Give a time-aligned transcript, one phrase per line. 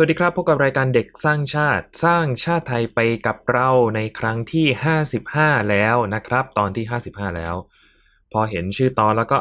[0.00, 4.66] สวัสดีครับพบกับรายการเด็กสร้างชาติสร้างชาติไทยไปกับเราในครั้งที่
[5.18, 7.54] 55 แล้วนะครับ ตอนที่ 55 แล้ว
[8.32, 9.36] พอเห็นชื่อตอนแล้วก็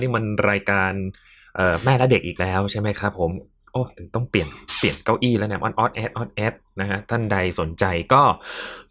[0.00, 0.92] นี่มันรายการ
[1.84, 3.30] แม่และเด็กอีกแล้วใช่ไหมครับผม
[3.72, 3.82] โอ้
[4.14, 8.22] ต้องเปลี่ยนเปลี่ยนเก้าอี้แล้วเนี่ยออนออดแอดออนแอดนะฮะท่านใดสนใจก็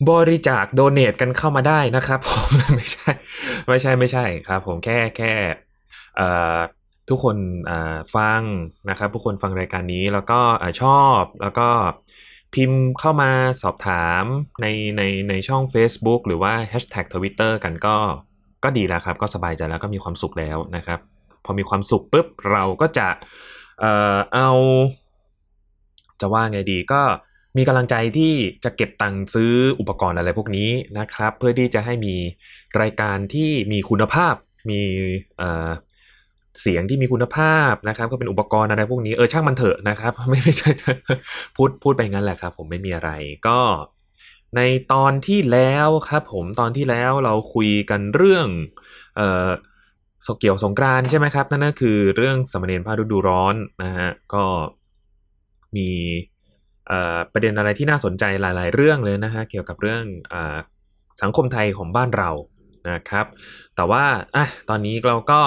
[0.10, 3.12] บริจาค donate กันเข้ามาได้นะครับผมไม่ใช่
[3.68, 5.32] ไม่ใช่ไม่ใช่ครับ ผมแค่แค่
[6.18, 6.58] เอ่อ
[7.10, 7.38] ทุกคน
[8.16, 8.42] ฟัง
[8.90, 10.40] นะครับ ทุกคนฟังรายการนี้แล้วก็
[10.82, 11.70] ชอบแล้วก็
[12.54, 14.24] พิมพ์เข้ามาสอบถาม
[14.62, 17.96] ในในในช่อง Facebook หรือว่า Hashtag Twitter กันก็
[18.64, 21.00] ก็ดีแล้วครับ ก็สบายใจแล้วก็มีความสุขแล้วนะครับ
[21.46, 23.08] พอมีความสุขปุ๊บเราก็จะ
[23.80, 24.50] เอ่อเอา
[26.22, 27.02] จะว่าไงดีก็
[27.58, 28.34] มีกำลังใจที่
[28.64, 32.16] จะเก็บตังค์ซื้ออุปกรณ์อะไรพวกนี้นะครับ เพื่อที่จะให้มี
[32.82, 34.36] รายการที่มีคุณภาพ
[34.70, 34.80] มี
[35.38, 35.70] เอ่อ
[36.62, 40.72] เสียงที่มีคุณภาพนะครับ ก็เป็นอุปกรณ์อะไรพวกนี้เออช่างมันเถอะนะครับ ไม่ไม่ใช่
[41.56, 43.12] พูดพูดไปงั้นแหละครับ ผมไม่มีอะไร
[43.48, 43.60] ก็
[44.56, 44.62] ใน
[44.94, 48.48] ตอนที่แล้วครับผมตอนที่แล้วเราคุยกันเรื่อง
[49.16, 49.50] เอ่อ
[50.28, 54.44] สเกี่ยวสงกรานใช่ไหมครับ นั่นก็คือเรื่องสมเณรพาฤดูร้อนนะฮะก็
[55.76, 55.90] มี
[56.88, 60.36] เอ่อประเด็นอะไรที่น่าสนใจหลาย ๆ เรื่องเลยนะฮะเกี่ยวกับเรื่องอ
[61.22, 62.30] สังคมไทยของบ้านเรา
[62.90, 63.26] นะครับ
[63.76, 64.04] แต่ว่า
[64.36, 65.42] อะตอนนี้เราก็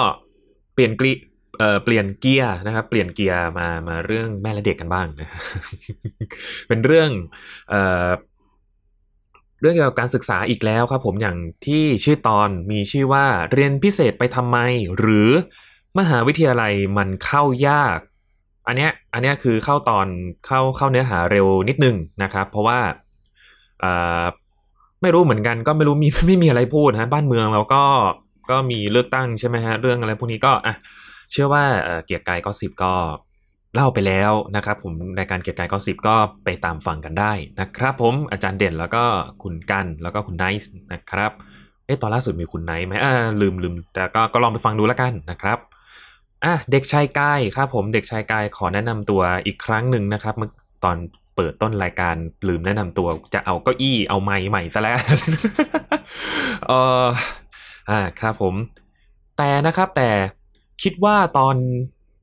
[0.77, 1.11] เปลี่ยนกลี
[1.59, 5.29] เอ่อเปลี่ยนเกียร์นะครับ เปลี่ยนเกียร์มามาเรื่องแม่และเด็กกันบ้างนะ
[6.67, 7.09] เป็นเรื่อง
[7.69, 8.07] เอ่อ
[9.61, 14.57] เรื่องเกี่ยวกับการศึกษาอีกแล้วครับ ผมอย่างที่ชื่อตอนมีชื่อว่าเรียนพิเศษไปทำไม
[14.97, 15.29] หรือ
[15.99, 17.99] มหาวิทยาลัยมันเข้ายาก
[18.67, 20.07] อันเนี้ยอันเนี้ยคือเข้าตอน
[20.45, 22.79] เข้าเข้าเนื้อหาเร็วนิดนึงนะครับ เพราะว่า
[23.83, 24.25] อ่า
[25.01, 27.83] ไม่รู้เหมือนกันก็ไม่รู้มีไม่มีอะไรพูดนะบ้านเมืองเราก็
[28.51, 30.75] ก็มีเลือกตั้งใช่ไหมฮะเรื่องอะไรพวกนี้ก็อะ
[31.31, 31.63] เชื่อว่า
[32.05, 32.93] เกียรติกายก็สิบก็
[33.75, 39.03] เล่าไปแล้วนะครับผมรายการเกียรติกายก็สิบก็ไปตามฟังกันได้นะครับ ผมอาจารย์เด่นแล้วก็
[39.43, 41.31] คุณกันแล้วก็คุณไนซ์นะครับ
[41.85, 45.59] เอ๊ะตอนล่าสุดมีคุณไนท์ไหมอ่าลืมลืมแต่ก็ก็ลองไปฟังดูแล้วกันนะครับ
[46.45, 50.49] อะเด็กชายกายครับผมเด็กชายกายขอแนะนำตัวอีกครั้งหนึ่งนะครับเมื่อ
[50.83, 50.97] ตอน
[51.35, 52.15] เปิดต้นรายการ
[52.47, 54.97] ลืมแนะนำตัวจะเอาเก้าอี้เอาไม้ใหม่ซะแล้ว
[56.67, 56.71] เอ
[57.03, 57.05] อ
[57.89, 58.55] อ่าครับผม
[59.37, 60.09] แต่นะครับแต่
[60.83, 61.55] คิดว่าตอน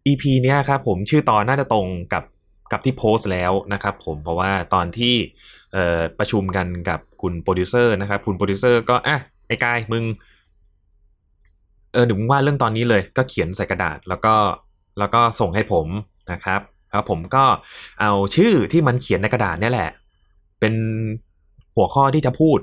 [0.06, 2.24] EP เนี้ยครับผมชื่อตอนน่าจะตรงกับ
[2.72, 5.14] กับที่โพสต์แล้วนะครับผมเพราะว่าตอนที่
[6.18, 10.04] ประชุมกันกับคุณโปรดิวเซอร์นะครับคุณโปรดิวเซอร์ก็อะไอ้กายมึง
[11.92, 14.34] เออหนูมึงว่าเรื่องตอนนี้เลยก็เขียนใส่กระดาษแล้วก็
[14.98, 15.86] แล้วก็ส่งให้ผม
[16.32, 16.60] นะครับ
[16.90, 17.44] แล้วผมก็
[18.00, 19.90] เอาชื่อที่มันเขียนในกระดาษนี่แหละ
[20.60, 20.74] เป็น
[21.76, 22.58] หัวข้อที่จะพูด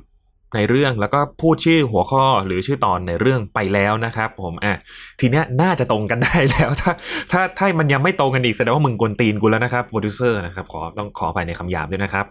[0.56, 4.78] ในเรื่องแล้วก็พูดชื่อหัวข้อหรือชื่อตอนในเรื่องไปแล้วนะครับ ผมอะ
[5.20, 6.92] ทีเนี้ยน่าจะตรงกันได้แล้ว ถ้า
[7.32, 12.26] ถ้าถ้ามันยังไม่ตรงกันอีกแสดงว่ามึงกวนตีนกูแล้วนะครับโปรดิวเซอร์นะครับขอต้องขอไปในคำหยาบด้วยนะครับ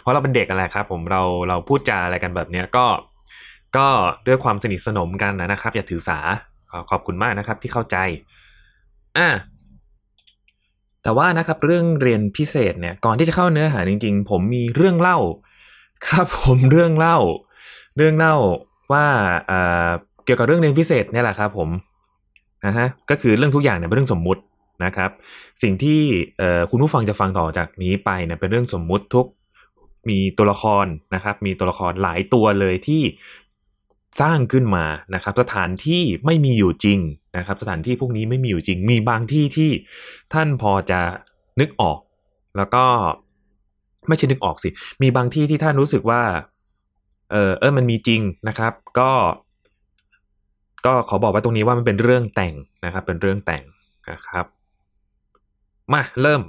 [0.00, 2.86] เพราะเราเป็นเด็กอะไรครับ ผมเราเราพูดจาอะไรกันแบบเนี้ยก็
[3.76, 3.88] ก็
[4.26, 6.18] ด้วยความสนิทสนมกันนะครับ อย่าถือสา
[6.70, 7.96] ขอขอบคุณมากนะครับที่เข้าใจ
[9.18, 9.28] อะ
[11.02, 15.18] แต่ว่านะครับเรื่องเรียนพิเศษเนี่ยก่อนที่จะเข้าเนื้อหาจริง ๆ ผมมีเรื่องเล่า
[16.04, 17.18] ครับผมเรื่องเล่า
[17.96, 18.34] เรื่องเล่า
[18.92, 19.06] ว่า
[19.46, 19.88] เอ่อ
[20.24, 21.68] เกี่ยวกับเรื่องเรียนพิเศษเนี่ยแหละครับผม
[22.66, 24.42] นะฮะก็คือเรื่องทุกอย่างเนี่ยเป็นเรื่องสมมุติ
[24.84, 25.10] นะครับ
[25.62, 26.00] สิ่งที่
[26.38, 29.26] เอ่อคุณผู้ฟังจะฟังต่อจากนี้ไปเนี่ยเป็นเรื่องสมมุติทุก
[30.08, 33.02] มีตัวละครนะครับ มีตัวละครหลายตัวเลยที่
[34.20, 34.84] สร้างขึ้นมา
[35.14, 36.98] นะครับ สถานที่ไม่มีอยู่จริง
[37.36, 39.70] นะครับ สถานที่พวกนี้ไม่มีอยู่จริง มีบางที่ที่
[40.32, 41.00] ท่านพอจะ
[41.60, 41.98] นึกออก
[42.56, 42.84] แล้วก็
[44.08, 44.68] ไม่ใช่นึกออกสิ
[45.02, 46.22] มีบางที่ที่ท่านรู้สึกว่า
[47.32, 49.10] เออเออมันมีจริงนะครับ ก็
[50.86, 52.54] ก็ขอบอกไว้ตรงนี้ว่ามันเป็นเรื่องแต่ง
[52.84, 53.62] นะครับ เป็นเรื่องแต่ง
[54.10, 54.46] นะครับ
[55.92, 56.42] มาเริ่ม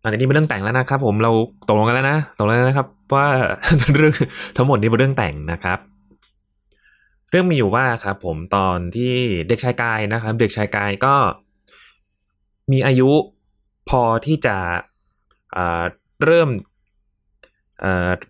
[0.00, 1.30] หลังจากนี้เป็นเรื่องแต่งแล้วนะครับ ผมเรา
[1.68, 3.26] ตกลงกันแล้วนะตกลงกันแล้วนะครับ ว่า
[3.96, 4.14] เรื่อง
[4.56, 5.78] ทั้งหมดนี้เป็นเรื่องแต่งนะครับ
[7.30, 9.12] เรื่องมีอยู่ว่าครับผมตอนที่
[9.48, 11.14] เด็กชายกายนะครับ เด็กชายกายก็
[12.72, 13.10] มีอายุ
[13.88, 14.56] พอที่จะ
[16.24, 16.48] เริ่ม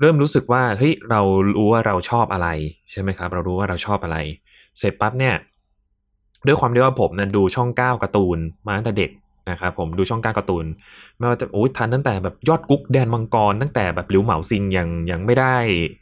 [0.01, 1.21] เริ่มรู้สึกว่าเฮ้ยเรา
[1.57, 2.49] รู้ว่าเราชอบอะไร
[2.91, 4.17] ใช่ไหมครับ เรารู้ว่าเราชอบอะไร
[4.79, 5.35] เสร็จปั๊บเนี่ย
[6.47, 9.11] ด้วยความที่ว่าผมเนี่ยดูช่องเก้าการ์ตูนมาตั้งแต่เด็ก
[9.51, 10.65] นะครับผมดูช่องเก้าการ์ตูน
[11.19, 15.57] ไม่ว่าจะโอ้ยทันตั้งแต่แบบยอดกุ๊กแดนมังกร ตั้งแต่แบบหลิวเหมาซิงยังยังไม่ได้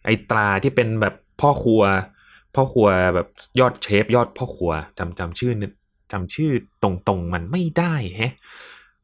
[0.05, 1.83] ไอตราที่เป็นแบบพ่อครัว
[2.55, 3.27] พ่อครัวแบบ
[3.61, 5.67] ยอดเชฟ ยอดพ่อครัวจำจำชื่อนึ
[6.13, 6.51] จำชื่อ
[6.83, 8.33] ตรงๆมันไม่ได้แฮะ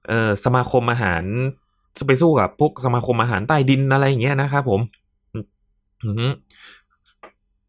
[0.09, 1.23] เออสมาคมอาหาร
[2.07, 4.81] ไปสู้กับพวกสมาคมอาหารใต้ดินอะไรอย่างเงี้ยนะครับผม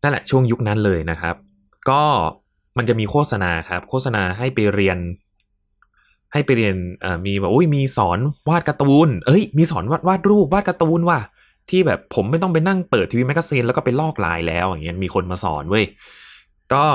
[0.01, 1.35] นั่นแหละช่วงยุคนั้นเลยนะครับ
[1.89, 2.03] ก็
[2.77, 4.97] มันจะมีโฆษณาครับ โฆษณาให้ไปเรียน
[6.33, 6.75] ให้ไปเรียน
[7.25, 8.19] มีแบบอุ้ยมีสอน
[8.49, 11.19] วาดการ์ตูน เอ้ย มีสอนวาดวาดรูปวาดการ์ตูนว่ะ
[11.69, 15.85] ที่แบบผมไม่ต้องไปนั่งเปิด TV Magazine แล้วก็ไปลอกลายแล้วอย่างเงี้ยมีคนมาสอนเว้ย
[16.73, 16.85] ก็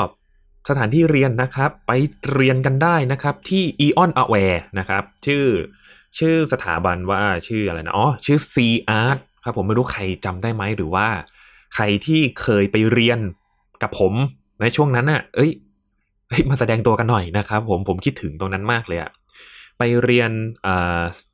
[0.68, 1.92] สถานที่เรียนนะครับ ไป
[2.34, 5.44] เรียนกันได้นะครับ ที่ Eon Aware นะครับ ชื่อ
[6.18, 8.56] ชื่อสถาบันว่าชื่ออะไรนะ อ๋อ ชื่อ C
[9.02, 11.06] Art ครับผมไม่รู้ใครจำได้ไหมหรือว่า
[11.74, 13.18] ใครที่เคยไปเรียน
[13.82, 14.12] กับผม
[14.60, 15.50] ในช่วงนั้นน่ะ เอ้ย
[16.28, 19.10] เฮ้ยมาแสดงตัวกันหน่อยนะครับผมผมคิดถึงตรงนั้นมากเลยอะ
[19.78, 20.30] ไปเรียน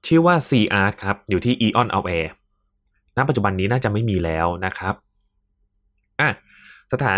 [0.07, 0.51] ชื่อว่า C
[0.83, 2.31] Art ครับ อยู่ที่ Eon Aware
[3.17, 4.95] ณปัจจุบันนี้น่าจะไม่มีแล้วนะครับ
[6.21, 6.31] อะ
[6.93, 7.17] สถา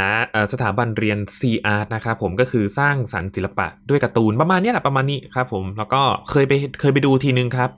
[0.52, 1.40] สถาบันเรียน C
[1.74, 7.70] Art นะครับผมก็คือสร้างสรรค์ศิลปะด้วยการ์ตูนประมาณนี้แหละประมาณนี้ครับผมแล้วก็เคยไปเคยไปดูทีนึงครับ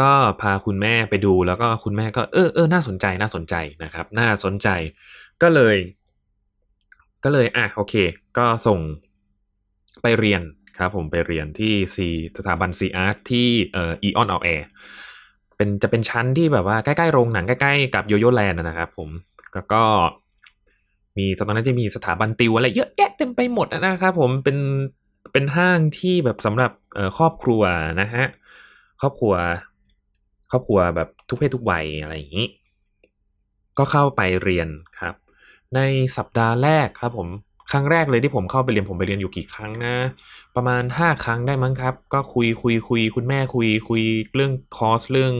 [0.00, 0.10] ก็
[0.40, 3.54] พาคุณแม่ไปดูแล้วก็คุณแม่ก็เออเออน่าสนใจน่าสนใจ
[3.84, 4.68] นะครับ น่าสนใจ
[5.42, 5.76] ก็เลย
[7.24, 7.94] ก็เลยอะโอเค
[8.38, 8.78] ก็ส่ง
[10.02, 10.42] ไปเรียน
[10.78, 11.96] ครับผมไปเรียนที่ C
[12.38, 14.62] สถาบัน C Art ที่เอ่อ Eon Out Air
[15.56, 19.10] เป็นจะเป็นชั้นที่แบบว่าใกล้ๆโรงหนังใกล้ๆกับโยโย่แลนด์นะครับผม
[19.54, 19.82] แล้วก็
[21.18, 24.58] มีตอนนั้นจะมีสถาบันติวอะไรเยอะแยะเต็มไปหมดนะครับผมเป็น
[25.32, 26.70] เป็นห้างที่แบบสำหรับ
[27.18, 27.62] ครอบครัว
[28.00, 28.24] นะฮะ
[29.00, 29.34] ครอบครัว
[30.50, 32.46] ครอบครัวแบบทุกเพศทุกวัยอะไรอย่างนี้
[33.78, 34.68] ก็เข้าไปเรียน
[35.00, 35.14] ครับ
[35.74, 35.80] ใน
[36.16, 37.28] สัปดาห์แรกครับผม
[37.72, 39.94] ครั้งแรกเลยที่ผมเข้าไปเรียนผมไปเรียนอยู่กี่ครั้งนะ
[40.56, 44.02] ประมาณห้าครั้งได้มั้งครับ ก็คุยคุยคุยคุณแม่คุยคุย
[44.34, 45.34] เรื่องคอร์สเรื่อง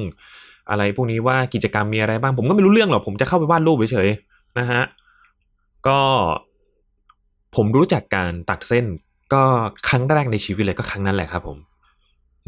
[0.70, 4.82] อะไรพวกนี้ว่ากิจกรรมมีอะไรบ้าง ผมก็ไม่รู้เรื่องหรอกผมจะเข้าไปวาดรูปเฉยๆนะฮะ
[5.88, 6.00] ก็
[7.56, 8.85] ผมรู้จักการตัดเส้น
[9.32, 9.43] ก็
[9.88, 11.58] ครั้งแรกในชีวิตเลยก็ครั้งนั้นแหละครับ ผม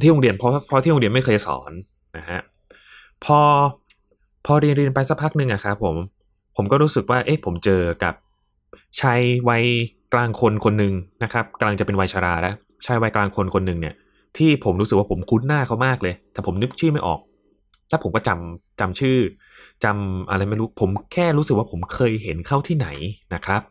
[0.01, 1.73] ที่โรงเรียนเพราะเพราะที่โรงเรียนไม่เคยสอน
[2.17, 2.41] นะฮะ
[3.25, 3.39] พอ
[4.47, 5.97] พอเรียนเรียนไปสักพักหนึ่งอะครับผม
[6.57, 8.15] ผมก็รู้สึกว่าเอ๊ะผมเจอกับ
[9.01, 9.65] ชายวัย
[10.15, 10.93] กลางคนคนหนึ่ง
[11.23, 12.55] นะครับกำลังจะเป็นวัยชราแล้ว
[12.87, 13.95] ชายวัยกลางคนคนหนึ่งเนี่ย
[14.37, 17.21] ที่ผมรู้สึกว่าผมคุ้นหน้าเขามากเลย แต่ผมนึกชื่อไม่ออก
[17.91, 19.19] แล้วผมก็จำจำชื่อ
[19.85, 22.89] จำอะไรไม่รู้ ผมแค่รู้สึกว่าผมเคยเห็นเข้าที่ไหน
[23.35, 23.63] นะครับ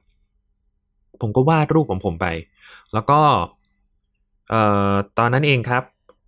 [1.21, 2.27] ผมก็วาดรูปของผมไป
[2.93, 3.19] แล้วก็
[4.49, 4.61] เอ่
[4.91, 5.83] อตอนนั้นเองครับ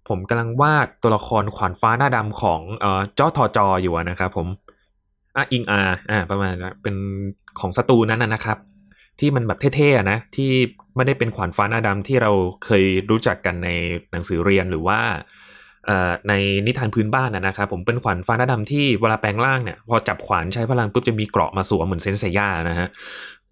[0.10, 4.48] ผมกำลังวาดตัวละครขวานฟ้าหน้าดำของเอ่อจอทอจออยู่นะครับผม
[5.36, 6.54] อะอิงอาอ่าประมาณ
[6.84, 6.96] เป็น
[7.60, 8.58] ของสตูนั้นนะครับ
[9.20, 10.52] ที่มันแบบเท่ๆนะที่
[10.96, 12.32] ไม่ได้เป็นขวานฟ้าหน้าดำที่เรา
[12.66, 13.70] เคยรู้จักกันใน
[14.12, 15.00] หนังสือเรียนหรือว่า
[16.28, 16.34] ใน
[16.66, 22.88] นิทานพื้นบ้านนะครับผมเป็นขวานฟ้าหน้าดำที่เวลาแปลงร่างเนี่ยพอจับขวานใช้พลังปุ๊บจะมีเกราะมาสวมเหมือนเซนต์เซย่านะฮะ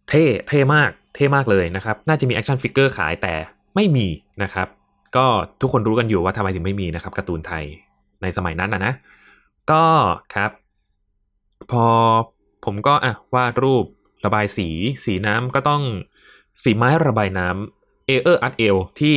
[0.09, 3.33] เท่เท่มากเท่มากเลยนะครับ น่าจะมี action figure ขายแต่
[3.75, 4.07] ไม่มี
[4.43, 4.67] นะครับ
[5.15, 5.25] ก็
[5.61, 7.63] ทุกคนรู้กันอยู่ว่าทำไมถึงไม่มีนะครับการ์ตูนไทย
[8.21, 8.93] ในสมัยนั้นนะนะ
[9.71, 9.85] ก็
[10.35, 10.51] ครับ
[11.71, 11.85] พอ
[12.65, 13.85] ผมก็อะวาดรูป
[14.25, 14.67] ระบายสี
[15.03, 15.81] สีน้ำก็ต้อง
[16.63, 17.78] สีไม้ระบายน้ำ
[18.09, 19.15] เอเออร์อาร์เอลที่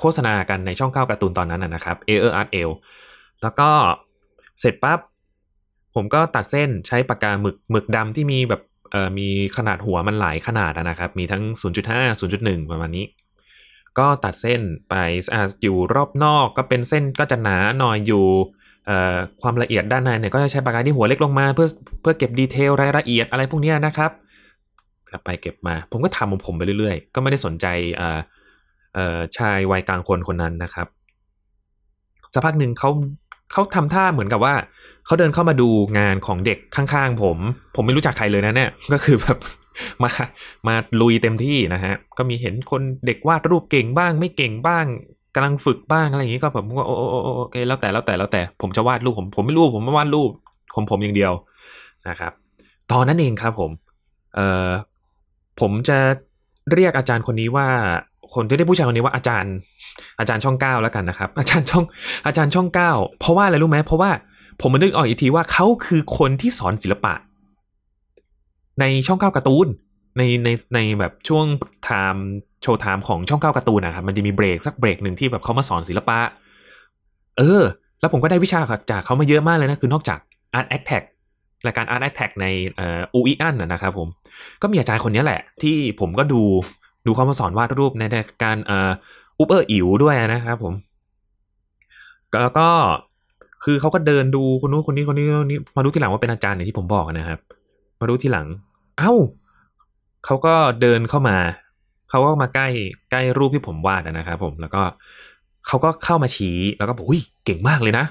[0.00, 2.70] โฆษณากันในช่องเก้าการ์ตูนตอนนั้นนะครับเอเออร์อาร์เอล
[3.42, 3.70] แล้วก็
[4.60, 4.98] เสร็จปั๊บ
[5.94, 8.62] ผมก็ตัดเส้นใช้ปากกาหมึกหมึกดำที่มีแบบ
[9.18, 11.42] มีขนาดหัวมันหลายขนาดนะครับ มีทั้ง
[11.86, 13.06] 0.5 0.1 ประมาณนี้
[13.98, 14.94] ก็ตัดเส้นไป
[15.62, 18.24] อยู่รอบนอกก็เป็นเส้นก็จะหนาหน่อยอยู่
[19.42, 21.68] ความละเอียดด้านในเนี่ยก็จะใช้ปากกาที่หัวเล็กลงมา เพื่อ
[22.00, 24.10] เพื่อเก็บดีเทลรายละเอียดอะไรพวกนี้นะครับ
[25.10, 28.18] กลับไปเก็บมา ผมก็ทำของผมไปเรื่อยๆ ก็ไม่ได้สนใจเอ่อ
[28.94, 30.86] เอ่อชายวัยกลางคนคนนั้นนะครับ
[32.34, 32.90] สักพักหนึ่งเขา
[33.52, 34.54] เขาทำท่าเหมือนกับว่า
[35.06, 37.38] เขาเดินเข้ามาดูงานของเด็กข้างๆผม
[37.76, 39.38] ผมไม่รู้จักใครเลยนะเนี่ยก็คือแบบ
[40.02, 40.10] มา
[40.68, 44.86] มาลุยเต็มที่นะฮะก็มีเห็นคนเด็กวาดรูปเก่งบ้าง ไม่เก่งบ้าง
[45.34, 50.30] กำลังฝึกบ้างอะไรอย่างนี้ก็ผมก็โอโอโอโอโอเคแล้วแต่แล้วแต่แล้วแต่ผมจะวาดรูปผมผมไม่รู้ผมไม่วาดรูป
[50.74, 51.32] ผมผมอย่างเดียว
[52.08, 52.32] นะครับ
[52.92, 53.70] ตอนนั้นเองครับผม
[54.34, 54.68] เอ่อ
[55.60, 55.98] ผมจะ
[56.72, 57.68] เรียกอาจารย์คนนี้ว่า
[58.34, 59.54] คนที่ได้ผู้ชายคนนี้ว่าอาจารย์
[60.20, 61.84] อาจารย์ช่องเก้าแล้วกันนะครับ อาจารย์ช่อง
[62.26, 64.10] อาจารย์ช่องเก้าเพราะว่าอะไรรู้ไหมเพราะว่า
[64.60, 67.14] ผมมานึกออกอีกทีว่าเขาคือคนที่สอนศิลปะ
[68.80, 69.66] ในช่องเก้าการ์ตูน
[70.18, 71.44] ในในในแบบช่วง
[71.84, 76.18] time show time ของช่องเก้าการ์ตูนนะครับมันจะมีเบรกสักเบรกหนึ่งที่แบบเขามาสอนศิลปะ
[77.38, 77.62] เออ
[78.00, 78.60] แล้วผมก็ได้วิชา
[78.90, 80.18] จากเขามาเยอะมากเลยนะ คือนอกจาก
[80.58, 81.04] Art Attack
[81.64, 82.46] รายการ Art Attack ใน
[83.14, 84.08] อูอีอันนะครับผม
[84.62, 86.42] ก็มีอาจารย์คนนี้แหละ ที่ผมก็ดู
[87.06, 88.04] ดูเขามาสอนวาดรูปใน
[88.42, 88.90] การอ่อ
[89.38, 90.74] อุปเออร์อิ๋วด้วยนะครับผม
[92.42, 92.68] แล้วก็
[93.64, 97.38] คือเขาก็เดินดูคนนู้นคนนี้คนนี้คนนี้มารู้ทีหลังว่าเป็นอาจารย์อย่างที่ผมบอกนะครับ
[98.00, 98.46] มารู้ทีหลัง
[98.98, 99.12] เอ้า
[100.24, 101.36] เขาก็เดินเข้ามา
[102.10, 102.68] เขาก็มาใกล้
[103.10, 104.82] ใกล้รูปที่ผมวาดนะครับผมแล้วก็
[105.66, 108.04] เขาก็เข้ามาชี้แล้วก็บอกอุ้ยเก่งมากเลยนะ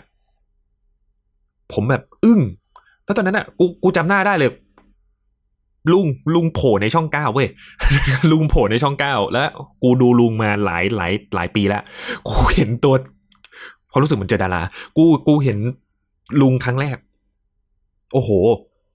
[1.73, 2.39] ผมแบบอึ้ง
[3.05, 4.51] แล้วตอนนั้นอะกูกูจำหน้าได้เลย
[5.91, 7.47] ลุงลุงโผล่ในช่องเก้าเว้ย
[8.31, 9.49] ลุงโผล่ในช่องเก้าแล้ว
[9.83, 11.81] กูดูลุงมาหลายหลายหลายปีแล้ว
[12.27, 12.93] กูเห็นตัว
[13.91, 14.61] พอรู้สึกเหมือนเจอดารา
[14.97, 15.57] กูกูเห็น
[16.41, 16.97] ลุงครั้งแรก
[18.13, 18.29] โอ้โห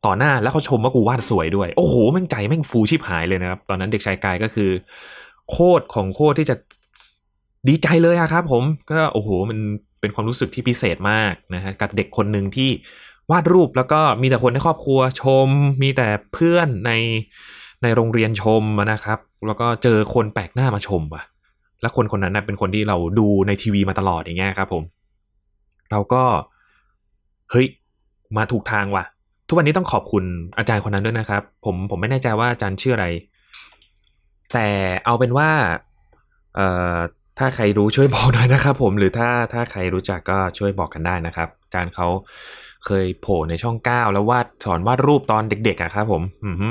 [0.06, 4.70] ต่อหน้าแล้วเขาชมว่ากูวาดสวยด้วย โอ้โหแม่งใจแม่งฟูชิบหายเลยนะครับ ตอนนั้นเด็กชายกายก็คือ
[5.50, 6.56] โคตรของโคตรที่จะ
[7.68, 9.58] ดีใจเลยอะครับ ผมก็โอ้โหมัน
[10.00, 12.70] เป็นความรู้สึกที่พิเศษมากนะฮะกับเด็กคนหนึ่งที่
[13.30, 15.48] วาดรูปแล้วก็มีแต่คนในครอบครัวชม
[15.82, 16.92] มีแต่เพื่อนใน
[17.82, 21.22] ในโรงเรียนชมนะครับ แล้วก็เจอคนแปลกหน้ามาชมว่ะ
[21.80, 24.82] แล้วคนคนนั้นนะเป็นคนที่เราดูในทีวีมาตลอดอย่างเงี้ยครับ ผม
[25.90, 26.22] เราก็
[27.50, 27.66] เฮ้ย
[28.36, 29.04] มาถูกทางว่ะ
[29.48, 30.24] ทุกวันนี้ต้องขอบคุณ
[30.58, 33.06] อาจารย์คนนั้นด้วยนะครับ ผมผมไม่แน่ใจว่าอาจารย์ชื่ออะไร
[34.52, 34.68] แต่
[35.04, 35.50] เอาเป็นว่า
[36.56, 36.96] เอ่อ
[37.38, 42.06] ถ้าใครรู้ช่วยบอกหน่อยนะครับ ผมหรือถ้าถ้าใครรู้จักก็ช่วยบอกกันได้นะครับอาจารย์เขา
[42.84, 46.68] เคยโผล่ในช่องเก้าแล้ววาดสอนวาดรูปตอนเด็กๆอะครับผมอือฮึ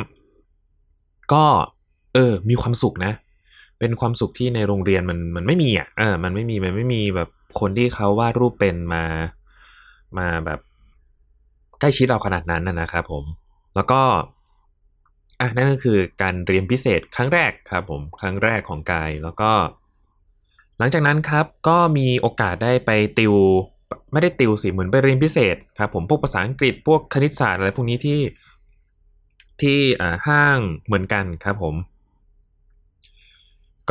[1.34, 1.46] ก็
[2.14, 3.14] เออ มีความสุขนะ
[3.80, 9.04] เป็นความสุขที่ในโรงเรียนมันมันไม่มีอะเออ มันไม่มีมันไม่มีแบบคนที่เขาวาดรูปเป็นมา
[10.18, 10.60] มาแบบ
[11.80, 13.24] ใกล้ชิดเราขนาดนั้นนะครับผม
[13.76, 14.02] แล้วก็
[15.40, 19.52] อะนั่นก็คือการเรียนพิเศษครั้งแรกครับผมครั้งแรกของกายแล้วก็
[20.78, 23.34] หลังจากนั้นครับก็มีโอกาสได้ไปติว
[24.12, 28.20] ไม่ได้ติวสิเหมือนไปเรียนพิเศษครับผมพวกภาษาอังกฤษพวกคณิตศาสตร์อะไรพวกนี้ที่
[29.62, 29.80] ที่
[30.28, 31.76] ห้างเหมือนกันครับผม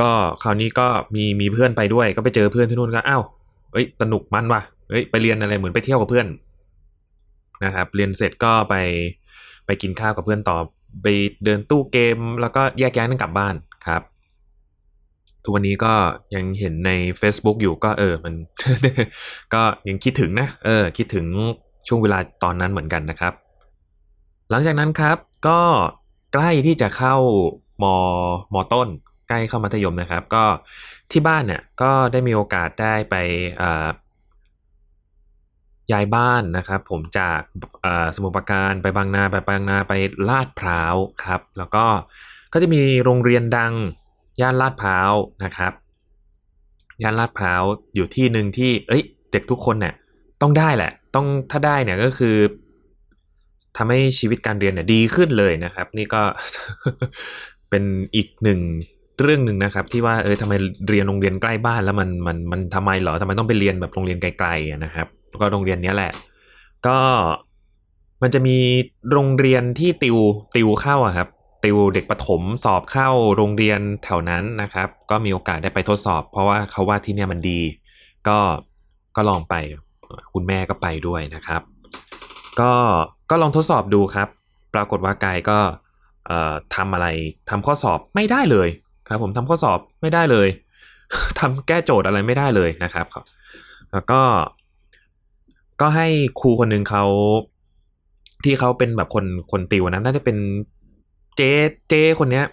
[0.00, 0.10] ก็
[0.42, 3.22] คราวนี้ก็มีมีเพื่อนไปด้วย ก็ไปเจอเพื่อนที่นู่นก็อ้าว
[3.72, 6.26] เอ้ยสนุกมันว่ะเอ้ยไปเรียนอะไรเหมือนไปเที่ยวกับเพื่อน
[7.64, 8.74] นะครับ เรียนเสร็จก็ไป
[9.66, 10.58] ไปกินข้าวกับเพื่อนต่อ
[11.02, 11.06] ไป
[11.44, 13.54] เดินตู้เกม แล้วก็แยกย้ายกันกลับบ้าน
[13.86, 14.02] ครับ
[15.42, 15.92] ทุกวันนี้ก็
[16.34, 16.90] ยังเห็นใน
[17.20, 18.34] Facebook อยู่ก็เออมัน
[19.54, 21.26] ก็ยังคิดถึงนะ เออ คิดถึง
[21.88, 23.32] ช่วงเวลาตอนนั้นเหมือนกันนะครับ
[24.50, 25.16] หลังจากนั้นครับ
[25.48, 25.60] ก็
[26.32, 27.16] ใกล้ที่จะเข้า
[27.82, 27.84] ม
[28.54, 28.88] มต้น
[29.28, 30.44] ใกล้เข้ามัธยมนะครับ ก็
[31.10, 33.14] ที่บ้านเนี่ยก็ได้มีโอกาสได้ไป
[35.92, 37.40] ย้ายบ้านนะครับ ผมจาก
[38.16, 39.92] สมุทรปราการไปบางนาไปบางนาไป
[40.28, 41.84] ลาดพร้าวครับ แล้วก็
[42.52, 43.74] ก็จะมีโรงเรียนดัง
[44.40, 45.12] ย่านลาดพร้าว
[45.44, 45.72] นะครับ
[47.02, 47.62] ย่านลาดพร้าว
[47.94, 49.02] อยู่ที่หนึ่งที่ เอ้ย
[49.32, 49.94] เด็กทุกคนเนี่ย
[50.42, 52.36] ต้องได้แหละ ต้องถ้าได้เนี่ยก็คือ
[53.76, 56.22] ทำให้ชีวิตการเรียนเนี่ยดีขึ้นเลยนะครับ นี่ก็
[57.70, 57.84] เป็น
[58.16, 58.60] อีกหนึ่ง
[59.22, 60.52] เรื่องหนึ่งนะครับ ที่ว่าเออทำไม
[60.88, 65.06] เรียนโรงเรียนใกล้บ้านแล้วมันมันมันทำไมเหรอทำไมต้องไปเรียนแบบโรงเรียนไกลๆนะครับ
[65.40, 66.12] ก็โรงเรียนนี้แหละ
[66.86, 66.98] ก็
[68.22, 68.56] มันจะมี
[69.12, 70.18] โรงเรียนที่ติว
[70.56, 71.28] ติวเข้าอะครับ
[71.64, 77.60] ติวเด็กประถมสอบเข้าโรงเรียนแถวนั้นนะครับ ก็มีโอกาสได้ไปทดสอบ เพราะว่าเขาว่าที่เนี่ยมันดี
[78.28, 78.38] ก็
[79.16, 79.54] ก็ลองไป
[80.34, 81.62] คุณแม่ก็ไปด้วยนะครับ
[82.60, 82.72] ก็
[83.30, 84.28] ก็ลองทดสอบดูครับ
[84.74, 85.58] ปรากฏว่ากายก็
[86.74, 87.06] ทำอะไร
[87.50, 88.68] ทำข้อสอบไม่ได้เลย
[89.08, 90.48] ครับ ผมทำข้อสอบไม่ได้เลย
[91.38, 93.06] ทำแก้โจทย์อะไรไม่ได้เลยนะครับ
[93.92, 94.20] แล้วก็
[95.80, 96.06] ก็ให้
[96.40, 97.04] ครูคนหนึ่งเขา
[98.44, 100.36] ที่เขาเป็นแบบคนคนติวนะน่าจะเป็น
[101.38, 101.52] เจ๊
[101.88, 102.44] เจ๊คนเนี้ย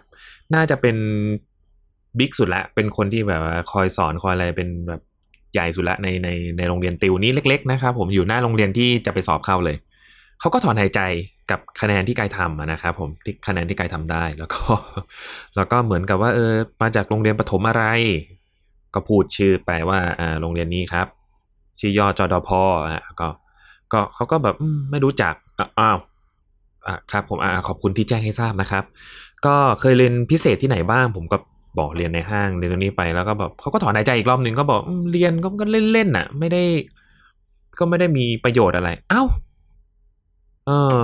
[0.56, 0.96] น่าจะเป็น
[2.20, 5.02] บิ๊กสุดละ เป็นคนที่แบบว่าคอยสอนคอยอะไรเป็นแบบ
[5.54, 9.78] ใหญ่สุดละในในในโรงเรียนติวนี้เล็ก ๆ นะครับผมอยู่หน้าโรงเรียนที่จะไปสอบเข้าเลย
[10.40, 11.02] เขาก็ถอนหายใจ
[11.52, 14.64] กับคะแนนที่กายทำนะครับผมที่คะแนนที่กายทำได้แล้วก็
[15.56, 17.84] แล้วก็เหมือนกับว่าเออมาจากโรงเรียนประถมอะไร
[18.94, 21.08] ก็พูดชื่อไปว่าอ่าโรงเรียนนี้ครับ
[21.80, 23.28] ชื่อย่อจอดพอะก็
[23.94, 24.56] ก็เขาก็แบบ
[24.92, 25.34] ไม่รู้จัก
[25.80, 25.98] อ้าว
[26.88, 28.84] อะครับผมอ่าขอบคุณที่แจ้งให้ทราบนะครับ
[29.46, 31.38] ก็เคยเรียนพิเศษที่ไหนบ้าง ผมก็
[31.80, 36.64] บอกเรียนในห้างเรียนตรงนี้ไปแล้วก็แบบเขาก็ถอนหายใจอีกรอบหนึ่งก็บอกเรียนก็ก็เล่นๆน่ะ ไม่ได้
[37.80, 39.24] ก็ไม่ได้มีประโยชน์อะไร เอ้า
[40.68, 40.98] เออ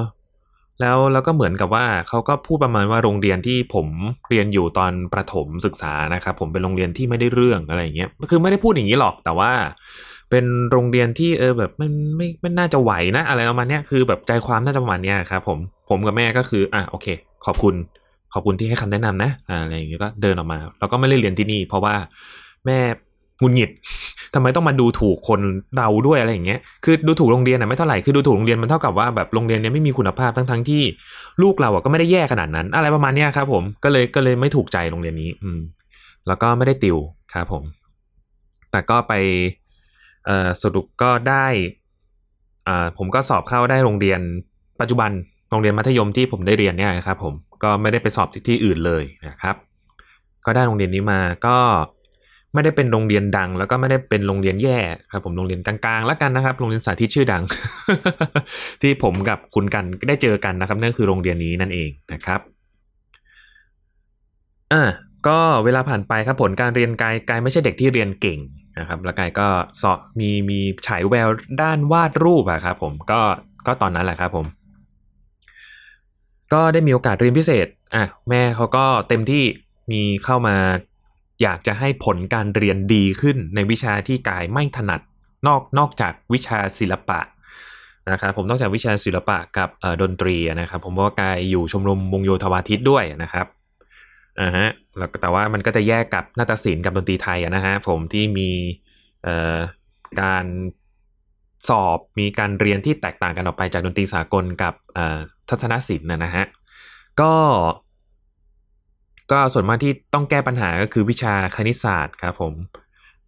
[0.81, 3.87] แล้วแล้วก็เหมือนกับว่าเขาก็พูดประมาณว่าโรงเรียนที่ผม
[4.29, 9.51] เรียนอยู่ตอนประถมศึกษานะครับผมเป็นโรงเรียนที่ไม่ได้เรื่องอะไรอย่างเงี้ยคือไม่ได้พูดอย่างนี้หรอกแต่ว่า
[10.31, 15.57] เป็นโรงเรียนที่เออแบบไม่ไม่ไม่น่าจะไหวนะ อะไรประมาณเนี้ยคือแบบใจความน่าจะประมาณเนี้ยครับผม
[15.89, 17.07] ผมกับแม่ก็คืออะโอเค
[17.45, 17.75] ขอบคุณ
[18.33, 21.93] ขอบคุณที่ให้คำแนะนำนะอ่าอะไรอย่างเงี้ยก็เดินออกมา แล้วก็ไม่ได้เรียนที่นี่ เพราะว่า
[22.65, 22.77] แม่
[23.39, 23.69] หงุนหงิด
[24.33, 25.39] ทำไมต้องมาดูถูกคน
[25.77, 30.83] เราด้วยอะไรอย่างเงี้ยคือดูถูกโรงเรียนอะไม่เท่าไหร่คือดูถูกโรงเรียนมันเท่ากับว่าแบบโรงเรียนเนี้ยไม่มีคุณภาพทั้งทั้งที่
[31.41, 35.59] ลูกเราอะก็ไม่ได้แย่ขนาดนั้น อะไรประมาณเนี้ยครับ ผมก็เลยก็เลยไม่ถูกใจโรงเรียนนี้ อืม
[36.27, 36.97] แล้วก็ไม่ได้ติว
[37.33, 37.63] ครับผม
[38.71, 39.13] แต่ก็ไป
[40.63, 41.47] สรุปก็ได้
[42.67, 44.21] อ่าผมก็สอบเข้าได้โรงเรียน
[44.81, 45.11] ปัจจุบัน
[45.49, 49.55] โรงเรียนมัธยมที่ผมได้เรียนเนี่ยครับผมก็ไม่ได้ไปสอบที่ที่อื่นเลยนะครับ
[50.45, 51.57] ก็ได้โรงเรียนนี้มาก็
[52.53, 54.79] ไม่ได้เป็นโรงเรียนดัง แล้วก็ไม่ได้เป็นโรงเรียนแย่
[55.11, 57.43] ครับผมโรงเรียนกลางๆแล้วกันนะครับ โรงเรียนสาธิตชื่อดัง
[58.81, 62.39] ที่ผมกับคุณกันได้เจอกันนะครับนั่นคือโรงเรียนนี้นั่นเองนะครับ
[64.73, 64.83] อะ
[65.27, 68.39] ก็เวลาผ่านไปครับผลการเรียนกายกายไม่ใช่เด็กที่เรียนเก่ง
[68.79, 69.47] นะครับแล้วกายก็
[69.81, 71.29] สอบมีมีฉายแวว
[71.61, 73.21] ด้านวาดรูปอะครับผมก็
[73.67, 74.45] ก็ตอนนั้นแหละครับผม
[76.53, 79.43] ก็ได้มีโอกาสเรียนพิเศษอะแม่เขาก็เต็มที่
[79.91, 80.55] มีเข้ามา
[81.41, 85.01] อยากจะให้ผลการเรียนดีขึ้นในวิชาที่กายไม่ถนัด
[85.47, 87.19] นอกนอกจากวิชาศิลปะ
[88.11, 89.69] นะครับผมนอกจากวิชาศิลปะกับ
[90.01, 93.45] ดนตรีนะครับผมว่ากายอยู่ชมรมวงโยธวาทิตด้วยนะครับ
[94.39, 98.49] อ่าฮะแล้วแต่ว่ามันก็จะแยกกับนาฏศิลป์กับดนตรีไทยอะนะฮะผมที่มี
[99.23, 99.57] เอ่อ
[100.21, 100.45] การ
[101.69, 105.19] สอบมีการเรียนที่แตกต่างกันออกไปจากดนตรีสากลกับเอ่อ
[105.49, 106.45] ทัศนศิลป์นะนะฮะ
[107.21, 107.33] ก็
[109.31, 112.53] ก็ส่วนมากที่ต้องแก้ปัญหาก็คือวิชาคณิตศาสตร์ครับผม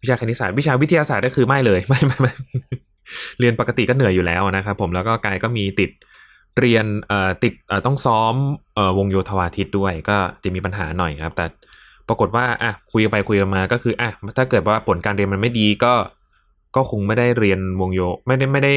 [0.02, 2.32] วิชาคณิตศาสตร์วิชาวิทยาศาสตร์ก็คือไม่เลยไม่ไม่ไม่
[3.38, 5.90] เรียนปกติก็เหนื่อยอยู่แล้วนะครับผมแล้วก็กายก็มีติด
[6.60, 6.86] เรียน
[7.42, 7.54] ติด
[7.86, 8.34] ต้องซ้อม
[8.98, 11.46] วงโยธวาทิตด้วย ก็จะมีปัญหาหน่อยครับ แต่
[12.08, 15.94] ปรากฏว่าอะคุยไปคุยมาก็คืออะถ้าเกิดว่าผลการเรียนมันไม่ดีก็
[16.76, 18.74] ก็คงไม่ได้เรียนวงโยไม่ได้ไม่ได้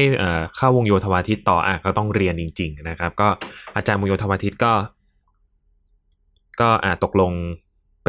[0.56, 3.28] เข้าวงโยธวาทิตต่ออะก็ต้องเรียนจริง ๆ นะครับ ก็
[3.76, 4.72] อาจารย์วงโยธวาทิตก็
[6.60, 7.32] ก็อ่าตกลง
[8.04, 8.08] ไป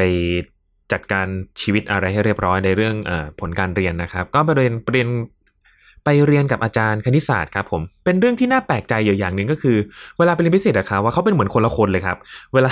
[0.92, 1.28] จัดการ
[1.62, 5.08] ชีวิตอะไรให้เรียบร้อยในเรื่องอผลการเรียนนะครับ ก็ไปเรียนเรียน
[6.06, 9.78] ไปเรียนกับอาจารย์คณิตศาสตร์ครับผมเป็นเรื่องที่น่าแปลกใจอยู่อย่างหนึ่งก็คือ
[10.18, 12.18] เวลาไปเรียนพิเศษอะครับว่าเขาเป็นเหมือนคนละคนเลยครับ
[12.54, 12.72] เวลา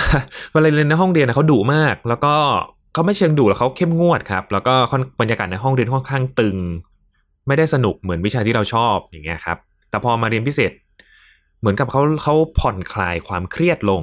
[0.52, 2.34] เวลาเรียนในห้องเรียนนะเขาดุมาก แล้วก็
[2.94, 6.56] เขาไม่เชิงดุแล้วเขาเข้มงวดครับ แล้วก็คนบรรยากาศในห้องเรียนค่อนข้างตึง
[7.46, 9.58] ไม่ได้สนุกเหมือนวิชาที่เราชอบอย่างเงี้ยครับ
[9.90, 10.72] แต่พอมาเรียนพิเศษ
[11.60, 14.02] เหมือนกับเขาเขาผ่อนคลายความเครียดลง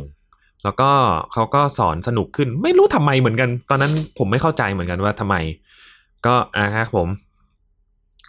[0.63, 0.89] แล้วก็
[1.33, 5.35] เขาก็สอนสนุกขึ้น ไม่รู้ทำไมเหมือนกัน ตอนนั้นผมไม่เข้าใจเหมือนกันว่าทำไม
[6.25, 7.07] ก็อะครับผม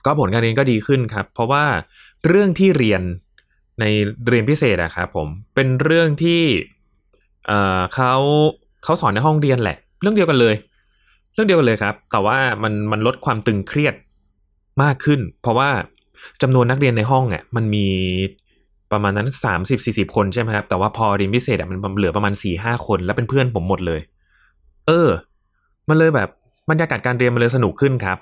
[0.07, 1.65] ก็ผลการเรียนก็ดีขึ้นครับ เพราะว่า
[2.27, 3.03] เรื่องที่เรียน
[3.81, 3.85] ใน
[4.29, 6.43] เรียนพิเศษอะครับผมเป็นเรื่องที่
[7.47, 8.15] เอ่อเขา
[8.85, 10.55] เขาสอนในห้องเรียนแหละ เรื่องเดียวกันเลย
[11.35, 13.95] เรื่องเดียวกันเลยครับ แต่ว่ามันมันลดความตึงเครียด
[14.83, 15.71] มากขึ้น เพราะว่า
[16.43, 17.87] จำนวนนักเรียนในห้องอะมันมี
[18.93, 24.01] ประมาณนั้นสามสิบสี่สิบคนใช่ไหมครับ แต่ว่าพอเรียนพิเศษอะมันเหลือประมาณสี่ห้าคน แล้วเป็นเพื่อนผมหมดเลย
[24.87, 25.09] เออ
[25.89, 26.29] มันเลยแบบ
[26.71, 28.19] บรรยากาศการเรียนมันเลยสนุกขึ้นครับ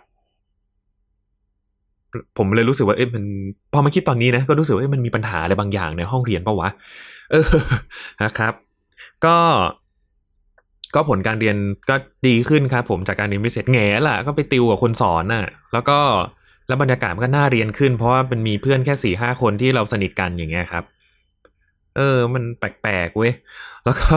[2.38, 3.24] ผมเลยรู้สึกว่าเอ๊ะมัน
[3.72, 6.68] พอมาคิดตอนนี้นะก็รู้สึกว่าเอ๊ะมันมีปัญหาอะไรบางอย่างในห้องเรียนปะวะ
[7.32, 7.48] เออ
[8.24, 8.52] นะครับ
[9.24, 9.36] ก็
[10.94, 11.56] ก็ผลการเรียน
[11.90, 11.96] ก็
[12.26, 15.98] ดีขึ้นครับผมจากการเรียนพิเศษแง่ล่ะก็ไปติวกับคนสอนน่ะ แล้วก็
[16.68, 20.84] แล้วบรรยากาศมันก็น่าเรียนขึ้น เพราะว่ามันมีเพื่อนแค่สี่ห้าคนที่เราสนิทกันอย่างเงี้ยครับ
[21.96, 23.32] เออ มันแปลกๆเว้ย
[23.84, 24.14] แล้วก็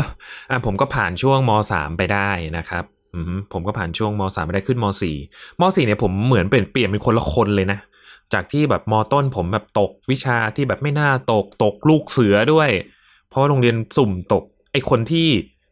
[0.49, 2.83] อะผมก็ผ่านช่วงมสามไปได้นะครับ
[3.51, 5.15] ผมก็ผ่านช่วงมสามไปได้ขึ้นมสี่
[5.60, 7.80] มสี่เนี่ยผมเหมือนเปลี่ยนเปลี่ยนเป็นคนละคนเลยนะ
[8.34, 12.69] จากที่แบบมต้นผมแบบตกวิชาที่แบบไม่น่าตกตกลูกเสือด้วย
[13.30, 15.27] เพราะว่าโรงเรียนสุ่มตก ไอคนที่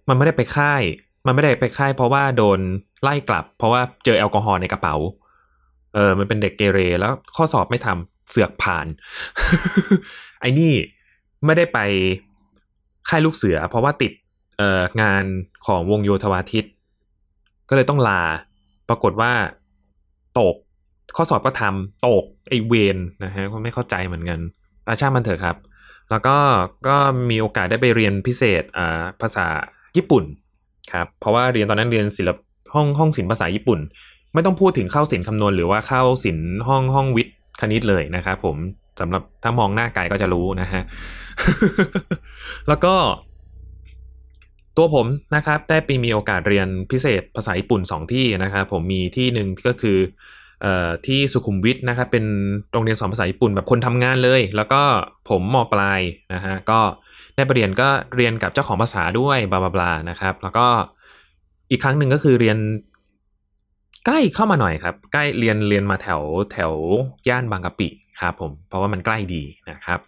[0.08, 0.82] มันไม่ได้ไปค่าย
[1.26, 2.60] มันไม่ได้ไปค่าย เพราะว่าโดน
[3.04, 4.96] ไล่กลับ เพราะว่าเจอแอลกอฮอล์ในกระเป๋า
[5.94, 8.88] เออ มันเป็นเด็กเกเรแล้วข้อสอบไม่ทำเสือกผ่าน
[10.42, 10.74] ไอ้นี่
[11.46, 11.80] ไม่ได้ไป
[13.10, 14.12] ค่ายลูกเสือ เพราะว่าติด
[14.58, 15.24] เอ่องาน
[15.66, 16.66] ของวงโยธวาทิต
[17.70, 18.22] ก็เลยต้องลา
[18.90, 19.32] ปรากฏว่า
[20.40, 20.56] ตก
[21.16, 24.40] ข้อสอบก็ทำตกไอเวนนะฮะก็ไม่เข้าใจเหมือนกัน
[24.88, 25.58] อาช่างมันเถอะครับ
[26.12, 26.38] แล้วก็
[26.88, 26.96] ก็
[27.30, 29.46] มีโอกาสได้ไปเรียนพิเศษอ่าภาษา
[29.96, 30.24] ญี่ปุ่น
[30.94, 32.38] ครับเพราะว่าเรียนตอนนั้นเรียนศิลป
[32.74, 33.80] ห้องห้องศิลป์ภาษาญี่ปุ่น
[34.34, 38.58] ไม่ต้องพูดถึงเข้าศิลป์คำนวณหรือว่าเข้าศิลป์ห้องห้องวิทย์คณิตเลยนะครับผม
[39.00, 40.82] สำหรับถ้ามองหน้าไกลก็จะรู้นะฮะ
[42.68, 42.94] แล้วก็
[44.78, 49.98] ตัวผมนะครับได้ไปมีโอกาสเรียนพิเศษภาษาญี่ปุ่น 2 ที่นะครับผมมีที่หนึ่งก็คือ
[51.08, 52.26] ที่สุขุมวิทนะครับเป็น
[52.72, 54.82] โรงเรียนสอนภาษาญี่ปุ่นแบบคนทำงานเลย แล้วก็
[55.30, 56.02] ผมมปลาย
[56.34, 56.80] นะฮะก็
[57.36, 60.68] ได้ไปเรียนก็เรียนกับเจ้าของภาษาด้วยบลาบลานะครับ แล้วก็
[61.72, 62.58] อีกครั้งหนึ่งก็คือเรียน
[64.06, 66.74] ใกล้เข้ามาหน่อยครับใกล้เรียนเรียนมาแถวแถว
[67.28, 67.88] ย่านบางกะปิ
[68.22, 70.00] ครับผมเพราะว่ามันใกล้ดีนะครับ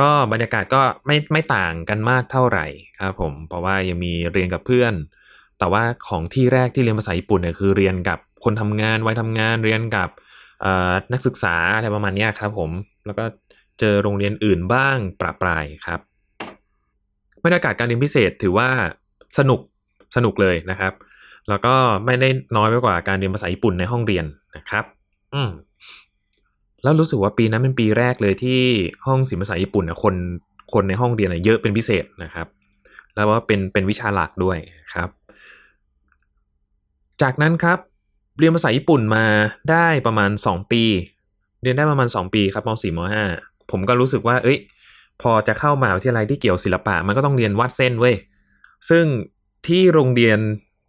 [0.00, 2.66] ก็บรรยากาศก็ไม่ไม่ต่างกันมากเท่าไหร่
[3.00, 4.94] ครับผม เพราะว่ายังมีเรียนกับเพื่อน
[5.58, 10.08] แต่ว่าของที่แรกที่เรียนภาษาญี่ปุ่นเนี่ยคือเรียนกับคนทำงานวัยทำงานเรียนกับ
[11.12, 12.70] นักศึกษาอะไรประมาณนี้ครับผม
[13.06, 13.24] แล้วก็
[13.80, 16.00] เจอโรงเรียนอื่นบ้างประปรายครับ
[17.44, 18.68] บรรยากาศการเรียนพิเศษถือว่า
[19.38, 19.60] สนุก
[20.16, 20.92] สนุกเลยนะครับ
[21.48, 24.24] แล้วก็ไม่ได้น้อยไปกว่าการเรียนภาษาญี่ปุ่นในห้องเรียน
[24.56, 24.84] นะครับ
[25.34, 25.50] อืม
[26.82, 28.60] แล้วรู้สึกว่าปีนั้นเป็นปีแรกเลยที่
[29.06, 30.14] ห้องศิลปภาษาญี่ปุ่นนะคน
[30.72, 32.46] คนในห้องเรียนนะเยอะเป็นพิเศษนะครับ
[33.14, 34.58] แล้วว่าเป็นเป็นวิชาหลักด้วย
[34.94, 35.08] ครับ
[37.22, 37.78] จากนั้นครับ
[38.38, 39.24] เรียนภาษาญี่ปุ่นมา
[39.70, 40.82] ได้ประมาณ 2 ปี
[41.62, 43.00] เรียนได้ประมาณ 2 ปีครับม .4 ม
[43.34, 44.58] .5 ผมก็รู้สึกว่า เอ้ย
[45.22, 48.16] พอจะเข้ามหาวิทยาลัยที่เกี่ยวศิลปะ มันก็ต้องเรียนวาดเส้นเว้ย
[48.90, 49.04] ซึ่ง
[49.66, 50.38] ที่โรงเรียน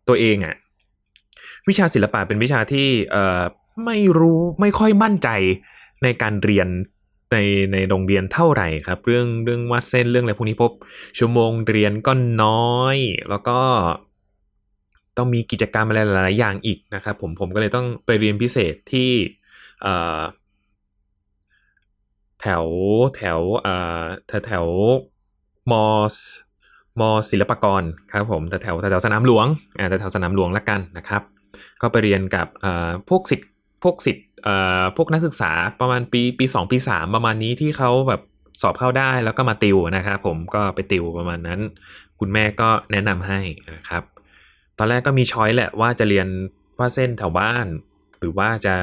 [0.07, 0.55] ตัวเองอะ
[1.69, 3.41] วิชาศิลปะเป็นวิชาที่เอ่อ
[3.85, 5.29] ไม่รู้ไม่ค่อยมั่นใจ
[6.03, 6.67] ในการเรียน
[7.31, 7.37] ใน
[7.73, 10.71] ในโรงเรียนเท่าไหร่ครับ เรื่องเรื่องวาดเส้นเรื่องอะไรพวกนี้พบ
[11.17, 12.97] ชั่วโมงเรียนก็น้อย
[13.29, 13.59] แล้วก็
[15.17, 19.11] ต้องมีกิจกรรมอะไรหลาย ๆ อย่างอีกนะครับ ผมผมก็เลยต้องไปเรียนพิเศษที่
[22.41, 22.65] แถว
[23.15, 23.39] แถว
[24.27, 24.65] แถวแถว
[25.71, 26.15] มอส
[26.99, 29.45] มอศิลปากรครับผมแต่แถวแถวสนามหลวง
[29.77, 31.21] อ่าแต่แถวสนามหลวงละกันนะครับ
[31.81, 32.47] ก็ไปเรียนกับ
[33.09, 33.49] พวกสิทธิ์
[33.83, 34.25] พวกสิทธิ์
[34.97, 38.21] พวกนักศึกษาประมาณปีปีสองปีสามประมาณนี้ที่เขาแบบ
[38.61, 41.59] สอบเข้าได้แล้วก็มาติวนะครับผมก็ไปติวประมาณนั้น
[42.19, 43.39] คุณแม่ก็แนะนำให้
[43.71, 44.03] นะครับ
[44.77, 46.27] ตอนแรกก็มีช้อยแหละว่าจะเรียน
[46.77, 47.65] ว่าเส้นแถวบ้าน
[48.19, 48.75] หรือว่าจะ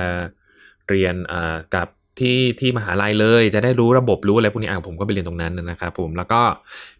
[0.88, 1.14] เรียน
[1.74, 1.88] กับ
[2.18, 6.40] ที่ที่มหาลัยเลยจะได้รู้ระบบรู้อะไรพวกนี้อะผมก็ไปเรียนตรงนั้นนะครับผมแล้วก็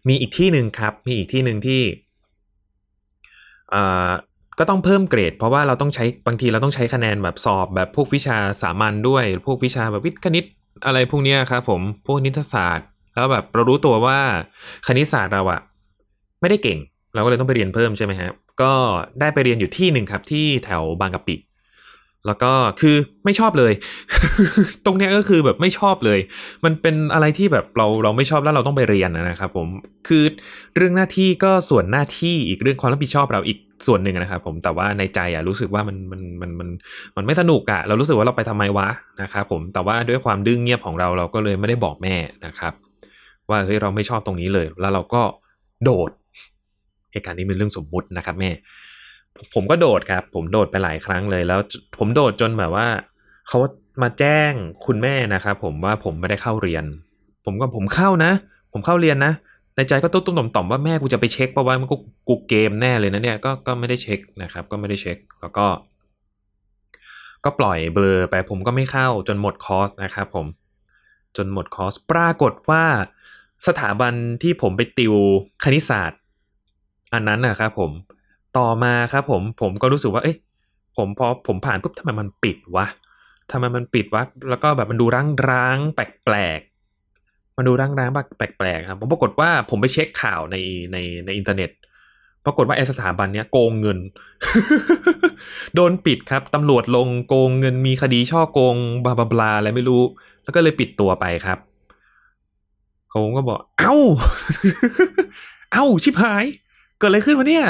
[0.07, 1.81] มีอีกที่หนึ่งครับ มีอีกที่หนึ่งที่
[4.59, 10.45] ก็ต้องเพิ่มเกรด เพราะว่าเราต้องใช้บางทีเราต้องใช้คะแนนแบบสอบแบบพวกวิชาสามัญด้วย พวกวิชาแบบวิทย์คณิต
[10.85, 14.19] อะไรพวกเนี้ยครับผมพวกนิตศาสตร์ แล้วแบบเรารู้ตัวว่า
[14.87, 15.61] คณิตศาสตร์เราอะ
[16.41, 16.79] ไม่ได้เก่ง
[17.13, 18.73] เราก็เลยต้องไปเรียนเพิ่มใช่ไหมครับก็
[19.19, 21.35] ได้ไปเรียนอยู่ที่หนึ่งครับที่แถวบางกะปิ
[22.27, 23.73] แล้วก็คือไม่ชอบเลย
[24.85, 26.19] ตรงเนี้ยก็คือแบบไม่ชอบเลย
[26.65, 29.67] มันเป็นอะไรที่แบบเราเราไม่ชอบแล้วเราต้องไปเรียนนะครับผม
[30.07, 30.23] คือ
[30.75, 36.69] เรื่องหน้าที่ก็ส่วนหน้าที่อีกเรื่องความรับผิดชอบเราอีกส่วนหนึ่งนะครับผมแต่ว่าในใจอะรู้สึกว่ามันมันมันมัน
[37.17, 38.87] มันไม่สนุกอะเรารู้สึกว่าเราไปทำไมวะ
[39.21, 42.73] นะครับผมแต่ว่าด้วยความดื้อเงียบของเราเราก็เลยไม่ได้บอกแม่นะครับ
[43.49, 45.21] ว่าเฮ้ยเราไม่ชอบตรงนี้เลย แล้วเราก็
[45.83, 46.11] โดด
[47.11, 48.49] เหตุการณ์นี้เป็นเรื่องสมมุตินะครับแม่
[49.53, 51.59] ผมก็โดดครับ ผมโดดไปหลายครั้งเลย แล้ว
[51.97, 52.87] ผมโดดจนแบบว่า
[53.47, 53.59] เขา
[54.01, 54.51] มาแจ้ง
[54.85, 56.85] คุณแม่นะครับผมว่าผมไม่ได้เข้าเรียน
[57.45, 58.31] ผมก็ผมเข้านะ
[58.71, 59.33] ผมเข้าเรียนนะ
[59.75, 61.97] ในใจก็ตุ้มๆต่อมๆว่าแม่กูจะไปเช็คเพราะว่ามันกู
[62.27, 65.65] กูเกมแน่เลยนะเนี่ยก็ก็ไม่ได้เช็คนะครับ ก็ไม่ได้เช็คแล้วก็
[67.43, 70.45] ก็ปล่อยเบลอไปผมก็ไม่เข้าจนหมดคอร์สนะครับผม
[71.37, 72.83] จนหมดคอร์สปรากฏว่า
[73.67, 75.13] สถาบันที่ผมไปติว
[75.63, 76.19] คณิตศาสตร์
[77.13, 77.91] อันนั้นนะครับผม
[78.57, 80.37] ต่อมาครับผมผมก็รู้สึกว่า เอ๊ะ
[80.97, 82.85] ผมพอผมผ่านปุ๊บทำไมมันปิดวะ
[83.51, 85.05] ทำไมมันปิดวะแล้วก็แบบมันดู
[85.49, 90.55] ร้างๆแปลกๆมันดูร้างๆแบบแปลกๆครับผมปรากฏว่าผมไปเช็คข่าวใน
[90.91, 91.69] ในในอินเทอร์เน็ต
[92.45, 93.99] ปรากฏว่าไอสถาบันเนี้ยโกงเงิน
[95.75, 100.03] โดนปิดครับตำรวจลงโกงเงินมีคดีช่อโกงบลาบลาอะไรไม่รู้
[100.43, 101.57] แล้วก็เลยปิดตัวไปครับ
[103.13, 103.95] ผมก็บอก เอ้า
[105.73, 106.45] เอ้าชิบหาย
[106.97, 107.65] เกิดอะไรขึ้นวะเนี่ย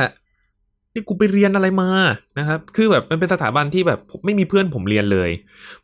[0.98, 1.90] นี่กูไปเรียนอะไรมา
[2.40, 5.30] นะครับ คือแบบมันเป็นสถาบันที่แบบไม่มีเพื่อนผมเรียนเลย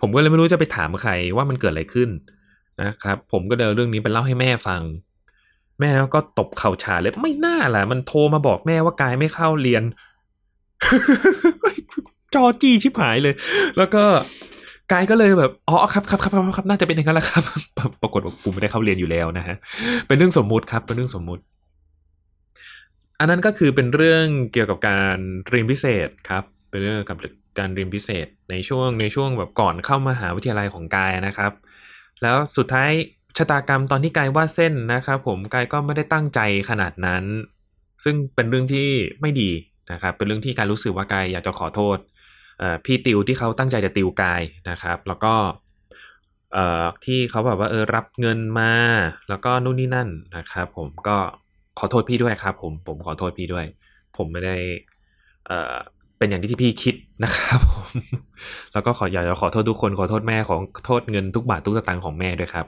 [0.01, 2.09] ผมก็เลยไม่รู้จะไปถามใครว่ามันเกิดอะไรขึ้น
[2.81, 4.81] นะครับ ผมก็เดินเรื่องนี้ไปเล่าให้แม่ฟัง
[5.79, 9.83] แม่ก็ตบเข่าฉาเลยไม่น่าล่ะ มันโทรมาบอกแม่ว่ากายไม่เข้าเรียน
[12.35, 13.33] จอจี้ชิบหายเลย
[13.77, 14.03] แล้วก็
[14.91, 17.43] กายก็เลยแบบอ๋อครับครับครับครับครับน่าจะเป็นอย่างนั้นแหละครับ
[18.01, 19.55] ปรากฏว่ากูไม่ได้เข้าเรียนอยู่แล้วนะฮะ
[20.07, 21.43] เป็นเรื่องสมมุติครับเป็นเรื่องสมมุติ
[23.23, 25.17] อันนั้นก็คือเป็นเรื่องเกี่ยวกับการ
[25.49, 27.17] เรียนพิเศษครับ เป็นเรื่องกับ
[27.59, 31.51] การเรียนพิเศษในช่วงในช่วงแบบก่อนเข้ามาหาวิทยาลัยของกายนะครับ
[32.21, 32.89] แล้วสุดท้าย
[33.37, 37.23] ชะตากรรมตอนที่กายวาดเส้นนะครับ ผมกายก็ไม่ได้ตั้งใจขนาดนั้น
[38.03, 38.89] ซึ่งเป็นเรื่องที่
[39.21, 39.51] ไม่ดี
[39.91, 41.97] นะครับ เป็นเรื่องที่กายรู้สึกว่ากายอยากจะขอโทษ
[42.85, 45.33] พี่ติวที่เขาตั้งใจจะติวกายนะครับ แล้วก็
[47.05, 48.73] ที่เขาแบบว่าเออรับเงินมา
[49.29, 51.17] แล้วก็นู่นนี่นั่นนะครับ ผมก็
[51.79, 53.65] ขอโทษพี่ด้วยครับ ผมผมขอโทษพี่ด้วย
[54.17, 54.55] ผมไม่ได้
[55.47, 55.75] เอ่อ
[56.17, 57.89] เป็นอย่างที่ที่พี่คิดนะครับผม
[58.73, 62.67] แล้วก็ขออยากจะขอโทษทุกคนขอโทษแม่ของโทษเงินทุกบาททุกสตางค์ของแม่ด้วยครับ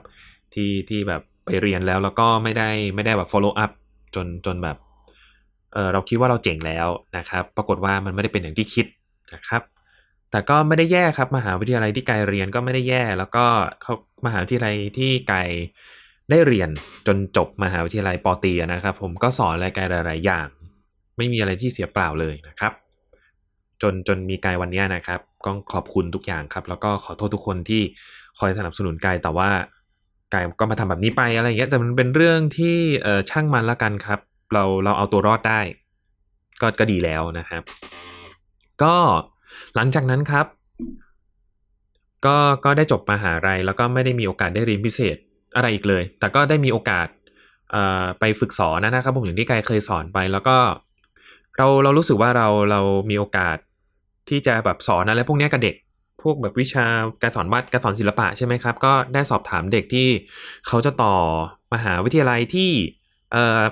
[0.54, 3.70] ที่ที่แบบไปเรียนแล้วแล้วก็ไม่ได้ไม่ได้แบบ follow up
[4.14, 4.76] จนจนแบบ
[5.72, 8.86] เออเราคิดว่าเราเจ๋งแล้วนะครับ ปรากฏว่ามันไม่ได้เป็นอย่างที่คิด
[9.34, 9.62] นะครับ
[10.30, 13.44] แต่ก็ไม่ได้แย่ครับมหาวิทยาลัยที่ไกลเรียนก็ไม่ได้แย่ แล้วก็
[13.82, 13.92] เขา
[14.26, 15.38] มหาวิทยาลัยที่ไกล
[16.30, 16.70] ได้เรียน
[17.06, 20.46] จนจบมหาวิทยาลัยปอตีนะครับ ผมก็สอนอะไรไกลหลาย ๆ อย่าง
[21.16, 22.72] ไม่มีอะไรที่เสียเปล่าเลยนะครับ
[23.82, 27.82] จนจนมีกายวันนี้นะครับ ก็ขอบคุณทุกอย่างครับ แล้วก็ขอโทษทุกคนที่
[28.38, 29.50] คอยสนับสนุนกายแต่ว่า
[30.34, 34.20] กายก็มาทำแบบนี้ไปอะไรอย่างเงี้ยแต่มันเป็นเรื่องที่เออช่างมันละกันครับ
[34.52, 35.60] เราเราเอาตัวรอดได้
[36.60, 37.62] ก็ก็ดีแล้วนะครับ
[38.82, 38.96] ก็
[39.74, 40.46] หลังจากนั้นครับ
[42.26, 45.16] ก็ก็ได้จบมหาลัยแล้วก็ไม่ได้มีโอกาสได้เรียนพิเศษ
[45.56, 47.06] อะไรอีกเลย แต่ก็ได้มีโอกาส
[48.20, 50.56] ไปฝึกสอนนะครับผมอย่างที่กายเคยสอนไป แล้วก็
[51.56, 53.56] เราเรารู้สึกว่าเราเรามีโอกาส
[54.28, 55.76] ที่จะแบบสอนอะไรพวกนี้กับเด็ก
[56.22, 56.86] พวกแบบวิชา
[57.22, 60.08] การสอนวาดการสอนศิลปะใช่ไหมครับ ก็ได้สอบถามเด็กที่
[60.66, 61.14] เขาจะต่อ
[61.74, 62.70] มหาวิทยาลัยที่
[63.32, 63.62] เอ่อ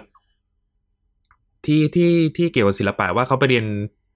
[1.67, 3.65] ที่ที่ที่เกี่ยวกับศิลปะว่าเขาไปเรียน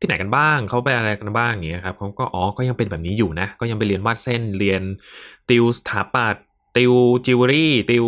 [0.00, 4.82] ที่ไหนกันบ้าง เขาไปอะไรกันบ้างอย่างเงี้ยครับเขาก็อ๋อก็ยังเป็นแบบนี้อยู่นะ ก็ยังไปเรียนวาดเส้นเรียน
[5.48, 6.40] ติวสถาปัตย
[6.76, 6.92] ติว
[7.26, 8.06] จิวเวลรี่ติว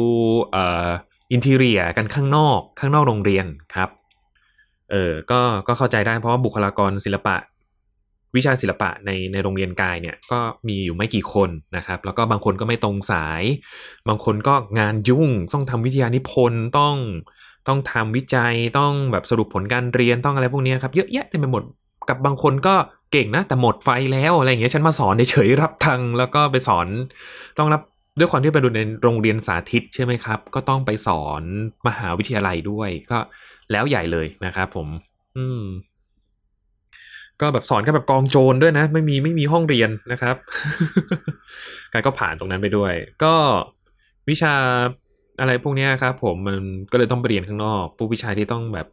[0.53, 0.89] เอ่อ
[1.33, 3.89] interior กันข้างนอกข้างนอกโรงเรียนครับ
[4.91, 7.37] เออก็ก็เข้าใจได้เพราะว่าบุคลากรศิลปะ
[8.37, 13.43] วิชาศิลปะในในโรงเรียนกายเนี่ยก็มีอยู่ไม่กี่คนนะครับ แล้วก็บางคนก็ไม่ตรงสาย
[14.09, 16.97] บางคนก็งานยุ่งต้องทำวิทยานิพนธ์ต้อง
[17.69, 21.63] ต้องทำวิจัยต้องแบบสรุปผลการเรียนต้องอะไรพวกนี้ครับเยอะแยะเต็มไปหมด
[22.09, 22.75] กับบางคนก็
[23.13, 26.87] เก่งนะแต่หมดไฟแล้วอะไรอย่างเงี้ยฉันมาสอนเฉยรับทังแล้วก็ไปสอน
[27.59, 27.83] ต้องรับ
[28.19, 31.43] ด้วยความที่ไปดูในโรงเรียนสาธิตใช่ไหมครับ ก็ต้องไปสอน
[31.87, 33.19] มหาวิทยาลัยด้วย ก็
[33.73, 34.89] แล้วใหญ่เลยนะครับผม
[35.37, 35.63] อืม
[37.41, 40.37] ก็แบบสอนกันแบบกองโจรด้วยนะ ไม่มีไม่มีห้องเรียนนะครับ
[41.93, 42.93] กายก็ผ่านตรงนั้นไปด้วย
[43.23, 43.35] ก็
[44.31, 44.55] วิชา
[45.41, 46.59] อะไรพวกนี้ครับผมมัน
[46.91, 48.87] ก็เลยต้องไปเรียนข้างนอกพวกวิชาที่ต้องแบบ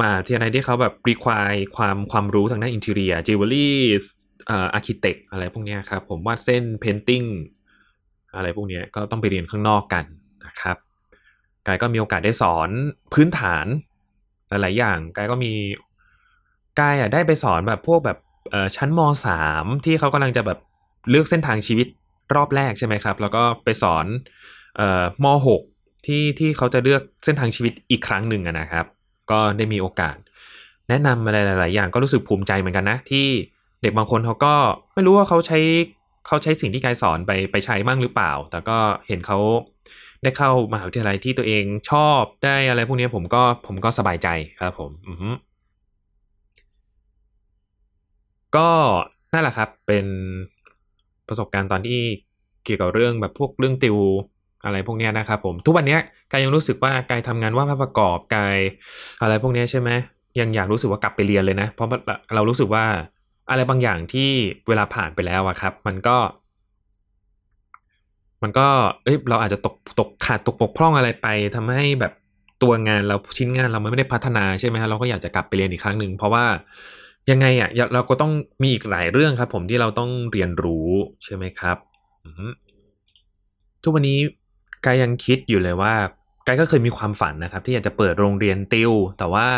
[0.00, 3.76] มาที่อะไรที่เขาแบบ require ความความรู้ทางด้านอินเท r รียจิวเวลรี่
[4.46, 7.22] เอ่ออาร์เคเต็กอะไรพวกนี้ครับผมวาดเส้น painting
[8.34, 10.04] อะไรพวกนี้ก็ต้องไปเรียนข้างนอกกัน
[10.46, 10.76] นะครับ
[11.66, 12.68] กายก็มีโอกาสได้สอน
[13.14, 13.66] พื้นฐาน
[14.48, 15.52] หลายๆอย่างกายก็มี
[16.80, 18.18] กายอะได้ไปสอนแบบพวกแบบ
[18.76, 20.58] ชั้นมสามที่เขากำลังจะแบบ
[21.10, 21.86] เลือกเส้นทางชีวิต
[22.34, 25.62] รอบแรกใช่ไหมครับ แล้วก็ไปสอนเอ่อมหก
[26.06, 28.86] ที่ที่เขาจะเลือกเส้นทางชีวิตอีกครั้งหนึ่งนะครับ
[29.30, 30.16] ก็ได้มีโอกาส
[30.88, 33.26] แนะนำอะไรหลาย ๆ อย่างก็รู้สึกภูมิใจเหมือนกันนะ ที่
[33.82, 34.54] เด็กบางคนเขาก็
[34.94, 35.58] ไม่รู้ว่าเขาใช้
[36.26, 39.38] เขาใช้สิ่งที่กายสอนไปไปใช้บ้างหรือเปล่า แต่ก็เห็นเขา
[40.22, 44.28] ได้เข้ามาหาวิทยาลัยที่ตัวเองชอบได้อะไรพวกนี้ผมก็ผมก็สบายใจ
[44.60, 45.34] ครับผมอือ
[48.56, 48.70] ก็
[49.32, 50.06] นั่นแหละครับเป็น
[51.28, 52.00] ประสบการณ์ตอนที่
[52.64, 53.98] เกี่ยวกับเรื่องแบบพวกเรื่องติว
[54.64, 55.98] อะไรพวกนี้นะครับผมทุกวันนี้
[56.30, 58.58] กายยังรู้สึกว่ากายทำงานว่าภาพประกอบกาย
[59.22, 59.90] อะไรพวกนี้ใช่ไหม
[60.40, 61.88] ยังอยากรู้สึกว่ากลับไปเรียนเลยนะ เพราะ
[62.34, 62.84] เรารู้สึกว่า
[63.50, 64.30] อะไรบางอย่างที่
[64.68, 66.16] เวลาผ่านไปแล้วอะครับ มันก็
[68.42, 68.66] มันก็
[69.04, 72.12] เอ้ยเราอาจจะตกตกขาดตกปกพร่องอะไรไปทำให้แบบ
[72.62, 76.44] ตัวงานเราชิ้นงานเราไม่ได้พัฒนาใช่ไหมฮะเราก็อยากจะกลับไปเรียนอีกครั้งหนึ่งเพราะว่า
[77.30, 78.32] ยังไงอะเราก็ต้อง
[78.62, 80.88] มีอีกหลายเรื่องครับ ผมที่เราต้องเรียนรู้
[81.24, 81.76] ใช่ไหมครับ
[83.82, 84.18] ทุกวันนี้
[84.84, 85.94] กายยังคิดอยู่เลยว่า
[86.46, 89.48] กายก็เคยมีความฝันนะครับ ที่อยากจะเปิดโรงเรียนติวแต่ว่า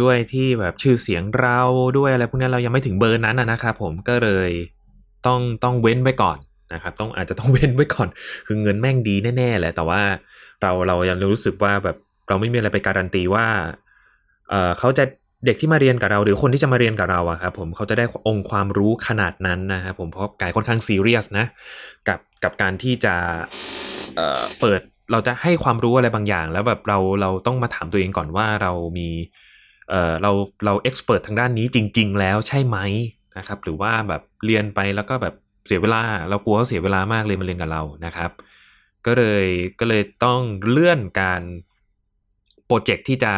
[0.00, 1.60] ด้วยที่แบบชื่อเสียงเรา
[1.98, 4.50] ด้วยอะไรพวกนี้เรายังไม่ถึงเบอร์นั้นนะครับผมก็เลย
[5.26, 6.38] ต้องต้องเว้นไว้ก่อน
[6.72, 8.08] นะครับต้องอาจจะต้องเว้นไว้ก่อน
[8.46, 10.00] คือเงินแม่งดีแน่ๆแหละแต่ว่า
[10.62, 11.96] เราเรายังรู้สึกว่าแบบ
[12.28, 13.46] เราไม่มีอะไรไปการันตีว่า
[14.50, 15.04] เออเขาจะ
[15.46, 21.46] เด็กที่มาเรียนกับเราหรือคนที่จะมาเรียนกับเราอะครับผมเขาจะได้องค์ความรู้ขนาดนั้นนะครับผมเพราะกายค่อนข้างซีเรียสนะ
[22.08, 23.14] กับกับการที่จะ
[24.16, 24.80] เอ่อเปิด
[25.12, 29.08] เราจะให้ความรู้อะไรบางอย่าง แล้วแบบเราเราต้องมาถามตัวเองก่อนว่าเรามี
[29.90, 30.30] เออเรา
[30.64, 32.78] เราเอ็กซ์เพรสทางด้านนี้จริง ๆ แล้วใช่ไหม
[33.38, 35.34] นะครับ หรือว่าแบบเรียนไปแล้วก็แบบ
[35.66, 38.30] เสียเวลา เรากลัวเขาเสียเวลามากเลยมาเรียนกับเรานะครับ
[39.06, 39.46] ก็เลย
[39.80, 41.42] ก็เลยต้องเลื่อนการ
[42.66, 43.32] โปรเจกต์ที่จะ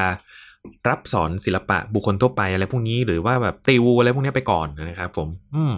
[0.89, 5.75] รับสอนศิลปะบุคคลทั่วไปอะไรพวกนี้หรือว่าแบบติวอะไรพวกนี้ไปก่อนนะครับ ผม อืม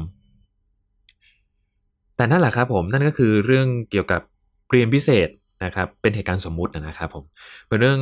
[2.16, 4.22] แต่นั่นแหละครับ ผมนั่นก็คือเรื่องเกี่ยวกับ
[4.70, 5.28] เรียนพิเศษ
[5.64, 7.24] นะครับ เป็นเหตุการณ์สมมุตินะครับ ผม
[7.68, 8.00] เป็นเรื่อง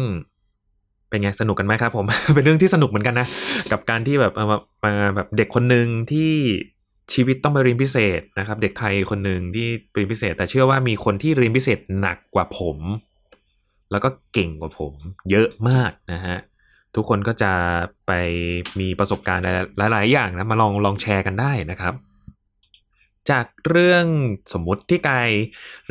[1.12, 3.26] เป็นไงสนุกกันไหมครับผม เป็นเรื่องที่สนุกเหมือนกันนะ
[3.72, 6.32] กับการที่แบบมาแบบเด็กคนหนึ่งที่
[7.14, 12.78] ชีวิตต้องไปเรียนพิเศษนะครับ เด็กไทยคนหนึ่งที่เรียนพิเศษ แต่เชื่อว่ามีคนที่เรียนพิเศษหนักกว่าผม
[13.90, 14.92] แล้วก็เก่งกว่าผม
[15.30, 16.38] เยอะมากนะฮะ
[16.94, 17.52] ทุกคนก็จะ
[18.06, 18.12] ไป
[18.80, 19.44] มีประสบการณ์
[19.78, 21.94] หลาย ๆ อย่างนะมาลองลองแชร์กันได้นะครับ
[23.30, 24.06] จากเรื่อง
[24.52, 25.28] สมมุติที่กาย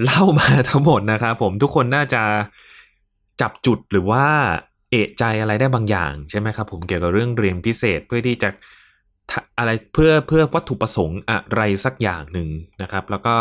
[0.03, 2.21] เล่ามาทั้งหมดนะครับผมทุกคนน่าจะ
[3.41, 4.25] จับจุดหรือว่า
[4.91, 8.49] เอะใจอะไรได้บางอย่างใช่ไหมครับผมเกี่ยวกับเรื่องเรียนพิเศษเพื่อที่จะ
[9.59, 12.49] อะไรเพื่อเพื่อวัตถุประสงค์อะไรสักอย่างหนึ่ง
[12.81, 13.35] นะครับ แล้วก็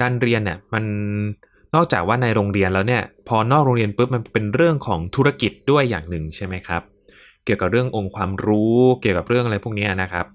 [0.00, 0.84] การเรียนเนี่ยมัน
[1.74, 6.82] นอกจากว่าในโรงเรียนแล้วเนี่ยพอนอกโรงเรียนปุ๊บมันเป็นเรื่องของธุรกิจด้วยอย่างหนึ่งใช่ไหมครับ
[7.44, 10.26] เกี่ยวกับเรื่ององค์ความรู้เกี่ยวกับเรื่องอะไรพวกนี้นะครับ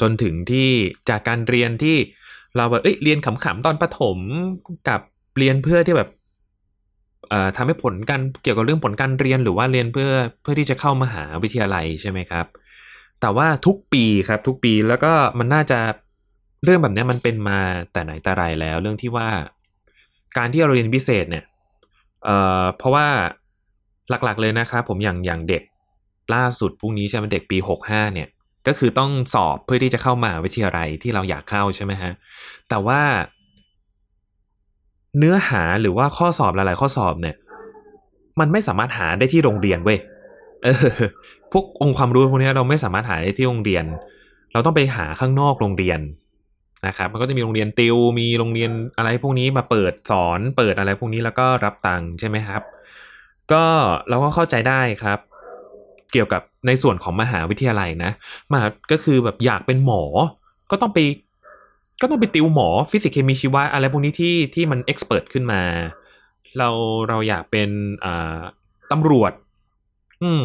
[0.00, 0.68] จนถึงที่
[1.08, 1.96] จากการเรียนที่
[2.56, 4.18] เราแบบเอ้ยเรียนขำๆตอนประถม
[4.88, 5.00] กับ
[5.38, 6.08] เรียนเพื่อที่แบบ
[7.56, 10.10] ทำให้ผลการเกี่ยวกับเรื่องผลการเรียนหรือว่าเรียนเพื่อ
[10.42, 12.46] เพื่อที่จะเข้ามาหาวิทยาลัยใช่ไหมครับ
[13.20, 15.78] แต่ว่าทุกปีครับทุกปีแล้วก็มันน่าจะ
[16.64, 17.60] เรื่องแบบนี้มันเป็นมา
[17.92, 19.28] แต่ไหนแต่ไรแล้ว เรื่องที่ว่า
[20.36, 21.44] การที่เราเรียนพิเศษเนี่ย
[22.24, 23.06] เอ่อเพราะว่า
[24.10, 25.62] หลักๆเลยนะครับผมอย่างอย่างเด็ก
[26.34, 28.28] ล่าสุดพรุ่งนี้ใช่ไหมเด็กปีหกห้าเนี่ย
[28.66, 32.12] ก็คือต้องสอบเพื่อที่จะเข้ามาวิทยาลัยที่เราอยากเข้าใช่ไหมฮะ
[32.68, 33.00] แต่ว่า
[35.18, 37.36] เนื้อหาหรือว่าข้อสอบหลาย ๆ ข้อสอบเนี่ย
[38.40, 39.98] มันไม่สามารถหาได้ที่โรงเรียนเว้ย
[40.64, 40.88] เออ
[41.52, 43.84] พวกองค์ความรู้พวกนี้เราไม่สามารถหาได้ที่โรงเรียน
[44.52, 46.00] เราต้องไปหาข้างนอกโรงเรียน
[46.86, 52.62] นะครับมันก็จะมีโรงเรียนติวมีโรงเรียนอะไรพวกนี้มาเปิดสอนเปิดอะไรพวกนี้แล้วก็รับตังค์ใช่ไหมครับ
[53.52, 53.64] ก็
[54.08, 55.18] เราก็เข้าใจได้ครับ
[56.12, 58.12] เกี่ยวกับในส่วนของมหาวิทยาลัยนะ
[58.52, 60.02] มหาก็คือแบบอยากเป็นหมอ
[60.70, 60.98] ก็ต้องไป
[62.00, 65.62] ก็ต้องไปติวหมอฟิสิกส์เคมีชีวะอะไรพวกนี้ที่ที่มัน express ขึ้นมา
[66.58, 66.68] เรา
[67.08, 67.68] เราอยากเป็น
[68.04, 68.38] อ่า
[68.92, 69.32] ตำรวจ
[70.22, 70.42] อืม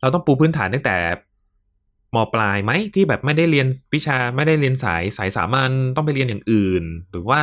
[0.00, 0.96] เราต้องปูพื้นฐานตั้งแต่
[2.14, 7.42] มปลายไหมที่แบบไม่ได้เรียนวิชาไม่ได้เรียนสายสายสามัญต้องไปเรียนอย่างอื่น หรือว่า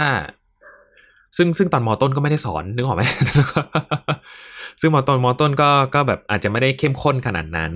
[1.37, 3.03] ซึ่งซึ่งตอนมต้นก็ไม่ได้สอนนึกออกไหม
[4.79, 7.71] ซึ่งมต้นมต้นก็ก็แบบอาจจะไม่ได้เข้มข้นขนาดนั้น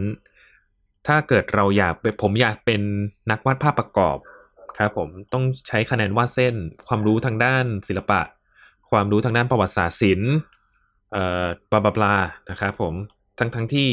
[1.08, 2.82] ถ้าเกิดเราอยากผมอยากเป็น
[3.32, 4.18] นักวาดภาพประกอบ
[4.78, 6.56] ครับผมต้องใช้คะแนนวาดเส้น
[6.88, 8.22] ความรู้ทางด้านศิลปะ
[8.92, 10.32] ความรู้ทางด้านประวัติศาสตร์ศิลป์
[11.12, 12.16] เอ่อบลาบลา
[12.52, 12.94] นะครับผม
[13.40, 13.90] ทั้งทั้งที่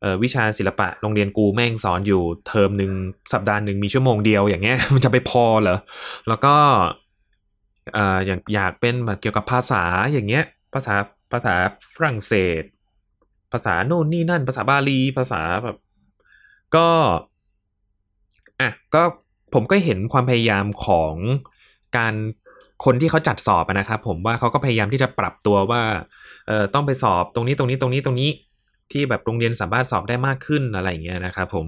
[0.00, 2.92] เอ่อวิชาศิลปะโรงเรียนกูแม่งสอนอยู่เทอมหนึ่ง
[3.32, 5.78] สัปดาห์หนึ่งมีชั่วโมงเดียวอย่างเงี้ยมันจะไปพอเหรอ
[6.28, 6.54] แล้วก็
[7.94, 10.94] เอ่ออยากอยากเป็นแบบเกี่ยวกับภาษาอย่างเงี้ย ภาษา
[11.32, 11.54] ภาษา
[11.94, 12.62] ฝรั่งเศส
[13.52, 15.76] ภาษาโน่นนี่นั่น ภาษาบาลีภาษาแบบ
[16.76, 16.88] ก็
[18.60, 19.02] อะก็
[19.54, 21.14] ผมก็เห็นความพยายามของ
[21.96, 22.14] การ
[22.84, 25.82] คนที่เขาจัดสอบนะครับ ผมว่าเขาก็พยายามที่จะปรับตัวว่า
[26.48, 28.30] เออต้องไปสอบตรงนี้ตรงนี้ตรงนี้ตรงนี้
[28.92, 31.66] ที่แบบโรงเรียนสามารถสอบได้มากขึ้นอะไรอย่างเงี้ยนะครับผม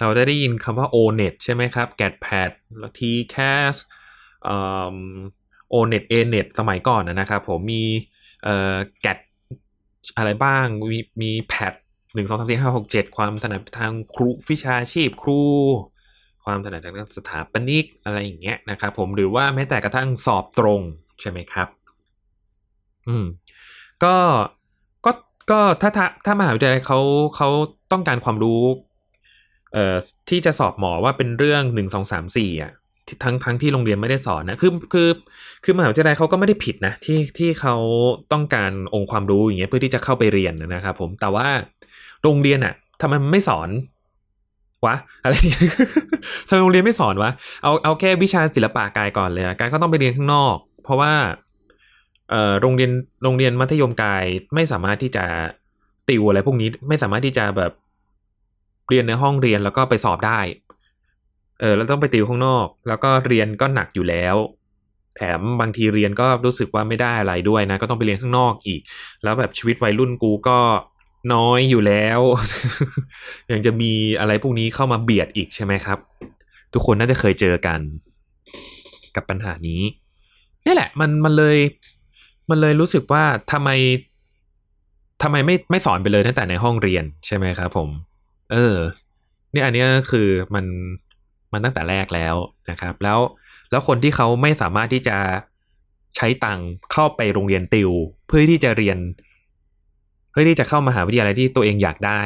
[0.00, 2.50] เราได้ได้ยินคำว่า ONET ใช่ไหมครับ GATPAD
[2.98, 3.76] TCAS
[4.44, 4.56] เอ่
[4.94, 4.96] อ
[5.78, 7.84] ONET ANET สมัยก่อนนะครับผมมี
[8.44, 9.18] เอ่อ GAT
[10.16, 11.72] อะไรบ้างมีมีแพด
[12.14, 15.40] หนึ่งสองสามสี่ห้าหกเจ็ดความถนัดทางครูวิชาชีพครู
[16.50, 20.80] ความถนัดทางด้านสถาปนิกอะไรอย่างเงี้ยนะครับผมหรือว่าแม้แต่กระทั่งสอบตรง
[21.20, 21.68] ใช่ไหมครับ
[23.08, 23.24] อืม
[24.04, 24.16] ก็
[25.04, 25.12] ก็
[25.50, 26.98] ก็ถ้าถ้าถ้ามหาวิทยาลัยเขา
[27.36, 27.48] เขา
[27.92, 28.62] ต้องการความรู้
[29.72, 29.96] เอ่อ
[30.30, 32.72] ที่จะสอบหมอว่าเป็นเรื่องหนึ่งสองสามสี่อะ
[33.24, 35.08] ทั้งทั้งที่โรงเรียนไม่ได้สอนนะคือคือ
[35.64, 37.76] คือมหาวิทยาลัยเขาก็ไม่ได้ผิดนะที่ที่เขา
[38.32, 41.48] ต้องการองค์ความรู้อย่างเงี้ยเพื่อที่จะเข้าไปเรียนนะครับ ผมแต่ว่า
[42.22, 43.68] โรงเรียนอะทำไมมันไม่สอน
[44.86, 45.34] วะอะไร
[46.48, 47.30] ทางโรงเรียนไม่สอนวะ
[47.62, 51.12] เอาเอาแค่วิชาศิลปะกายก่อนเลยกายก็ต้องไปเรียนข้างนอก เพราะว่า
[52.30, 52.90] เอ่อโรงเรียน
[53.22, 55.24] โรงเรียนมัธยมกายไม่สามารถที่จะ
[56.08, 57.72] ติวอะไรพวกนี้ไม่สามารถที่จะแบบ
[58.88, 60.40] เรียนในห้องเรียนแล้วก็ไปสอบได้
[61.60, 64.36] เออแล้วต้องไปติวข้างนอก แล้วก็เรียนก็หนักอยู่แล้ว
[65.16, 68.80] แถมบางทีเรียนก็รู้สึกว่าไม่ได้อะไรด้วยนะ ก็ต้องไปเรียนข้างนอกอีก
[69.22, 70.58] แล้วแบบชีวิตวัยรุ่นกูก็
[71.34, 72.20] น้อยอยู่แล้ว
[73.52, 75.98] ยังจะมีอะไรพวกนี้เข้ามาเบียดอีกใช่ไหมครับ
[76.72, 77.80] ทุกคนน่าจะเคยเจอกัน
[79.16, 79.82] กับปัญหานี้
[80.64, 81.58] นี่แหละ มันมันเลย
[82.50, 83.70] มันเลยรู้สึกว่าทำไม
[85.22, 87.88] ทำไมไม่ไม่สอนไปเลยตั้งแต่ในห้องเรียนใช่ไหมครับผม
[88.52, 88.76] เออ
[89.52, 90.64] เนี่ยอันนี้คือมัน
[91.52, 92.34] มันตั้งแต่แรกแล้ว
[92.70, 93.18] นะครับ แล้ว
[93.70, 95.16] แล้วคนที่เขาไม่สามารถที่จะ
[96.16, 97.90] ใช้ตังค์เข้าไปโรงเรียนติว
[98.26, 98.98] เพื่อที่จะเรียน
[100.30, 102.20] เพื่อที่จะเข้ามหาวิทยาลัยที่ตัวเองอยากได้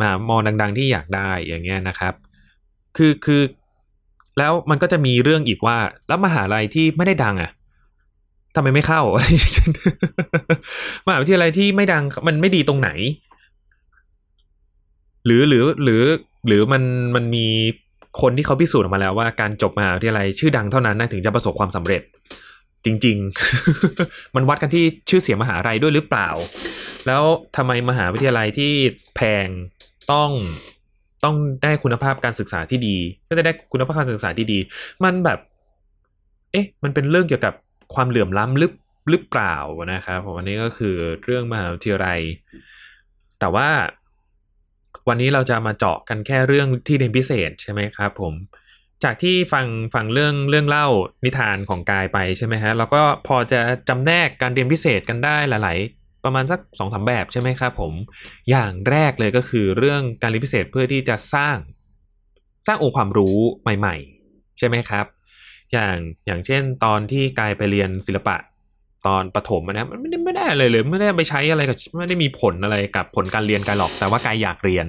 [0.00, 2.14] มามอดัง ๆ ที่อยากได้อย่างเงี้ยนะครับ
[2.96, 3.42] คือคือ
[4.38, 5.76] แล้วมันก็จะมีเรื่องอีกว่า
[6.08, 7.50] แล้วมหาลัยที่ไม่ได้ดังอะ
[8.54, 9.02] ทำไมไม่เข้า
[11.06, 12.90] มหาวิทยาลัยที่ไม่ดังมันไม่ดีตรงไหน
[15.26, 16.02] หรือหรือหรือ
[16.46, 16.82] หรือมัน
[17.14, 17.46] มันมี
[18.20, 22.02] คนที่เขาพิสูจน์ออกมาแล้วว่าการจบมหาวิทยาลัยชื่อดังเท่านั้นนะถึงจะประสบความสำเร็จ
[22.84, 23.16] จริง
[23.76, 26.28] ๆ มันวัดกันที่ชื่อเสียงมหาลัยด้วยหรือเปล่า
[27.06, 27.22] แล้ว
[27.56, 28.72] ทำไมมหาวิทยาลัยที่
[29.16, 29.46] แพง
[30.12, 30.30] ต้อง
[31.24, 32.96] ต้องได้คุณภาพการศึกษาที่ดี
[33.28, 34.58] ก็จะได้คุณภาพการศึกษาที่ดี
[35.04, 35.38] มันแบบ
[36.52, 37.54] เอ๊ะ มันเป็นเรื่องเกี่ยวกับ
[37.94, 38.72] ความเหลื่อมล้ำหรือ
[39.10, 39.56] หรือเปล่า
[39.92, 42.20] นะครับผมอันนี้ก็คือเรื่องมหาวิทยาลัย
[43.40, 43.68] แต่ว่า
[45.08, 48.34] วันนี้เราจะมาเจาะกันแค่เรื่องที่เรียนพิเศษใช่ไหมครับผม
[49.04, 50.86] จากที่ฟังฟังเรื่องเรื่องเล่า
[51.24, 57.92] นิทานของกายไปใช่ไหมฮะเราก็พอจะจำแนกการเรียนพิเศษกันได้หลาย ๆ ประมาณสักสองสามแบบใช่ไหมครับผม
[58.50, 61.56] อย่างแรกเลยก็คือเรื่องการเรียนพิเศษเพื่อที่จะสร้าง
[62.66, 65.06] สร้างองค์ความรู้ใหม่ ๆ ใช่ไหมครับ
[65.72, 68.36] อย่างอย่างเช่นตอนที่กายไปเรียนศิลปะ
[69.06, 74.86] ตอนประถมนะมันไม่ได้ไม่ได้เลยเลย ไม่ได้ไปใช้อะไรกับไม่ได้มีผลอะไรกับผลการเรียนกายหรอกแต่ว่ากายอยากเรียน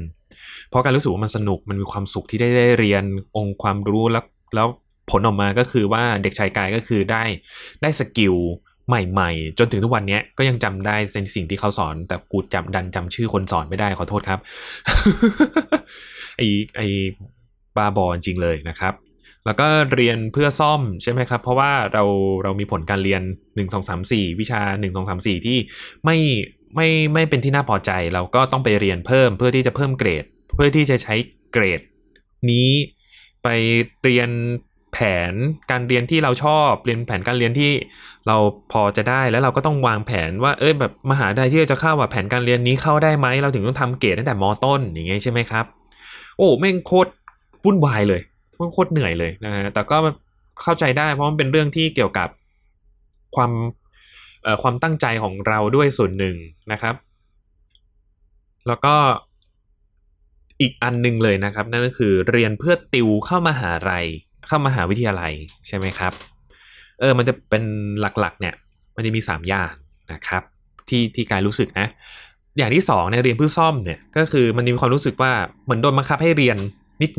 [0.76, 3.04] เพราะกายรู้สึกว่ามันสนุกมันมีความสุขที่ได้ได้เรียน
[3.38, 4.68] องค์ความรู้แล้วแล้ว
[5.12, 7.24] ผลออกมาก็คือว่าเด็กชายกายก็คือได้
[7.82, 8.36] ได้ skill
[8.88, 14.40] ใหม่ๆ จนถึงทุกวันนี้ก็ยังจำได้ในสิ่งที่เขาสอน แต่กูจำดันจำชื่อคนสอนไม่ได้ขอโทษครับ
[16.38, 16.42] ไอ
[16.76, 16.82] ไอ
[17.78, 18.94] บาบอจริงเลยนะครับ
[19.46, 22.04] แล้วก็เรียนเพื่อซ่อมใช่ไหมครับ เพราะว่าเรา
[22.44, 23.22] เรามีผลการเรียน
[23.56, 25.58] 1 2 3 4 วิชา 1 2 3 4 ที่
[26.06, 26.18] ไม่
[26.76, 30.26] ไม่ไม่เป็นที่น่าพอใจ เราก็ต้องไปเรียนเพิ่มเพื่อที่จะเพิ่มเกรด
[30.56, 31.16] เพื่อที่จะใช้
[31.52, 31.82] เกรด
[32.52, 32.70] นี้
[33.44, 33.48] ไป
[34.04, 34.30] เรียน
[34.94, 34.98] แผ
[35.32, 35.34] น
[35.72, 37.72] การเรียนที่เราชอบเรียนแผนการเรียนที่
[38.28, 38.38] เรา
[38.72, 45.66] พอจะได้แล้วเราก็ต้องวางแผนว่าเอ้ยแบบมหาลัยที่เราจะเข้าว่าแผนการเรียนนี้เข้าได้ไหมเราถึงต้องทำเกรดตั้งแต่มต้นอย่างเงี้ยใช่ไหมครับ
[46.38, 47.10] โอ้แม่งโคตร
[47.66, 48.22] วุ่นวายเลย
[48.74, 49.98] โคตรเหนื่อยเลยนะฮะแต่ก็
[50.62, 52.30] เข้าใจได้เพราะมันเป็นเรื่องที่เกี่ยวกับ
[53.36, 53.52] ความ
[54.44, 56.36] เอ่อความตั้งใจของเราด้วยส่วนหนึ่ง
[56.72, 56.96] นะครับ
[58.68, 58.96] แล้วก็
[60.62, 64.06] อีกอันหนึ่งเลยนะครับ นั่นก็คือเรียนเพื่อติวเข้ามาหาลัย
[64.48, 65.34] เข้ามาหาวิทยาลัย
[65.68, 66.14] ใช่ไหมครับ
[67.00, 67.64] เออมันจะเป็น
[68.02, 68.54] หลักๆ เนี่ย
[68.96, 69.74] มันจะมีสามอย่าง
[70.14, 70.44] นะครับ
[70.90, 71.88] ที่ที่กายรู้สึกนะ
[72.58, 75.32] อย่างที่สองเนี่ยเรียนเพื่อซ่อมเนี่ยก็คือมันมีความรู้สึกว่า
[75.64, 76.58] เหมือนโดนบังคับให้เรียน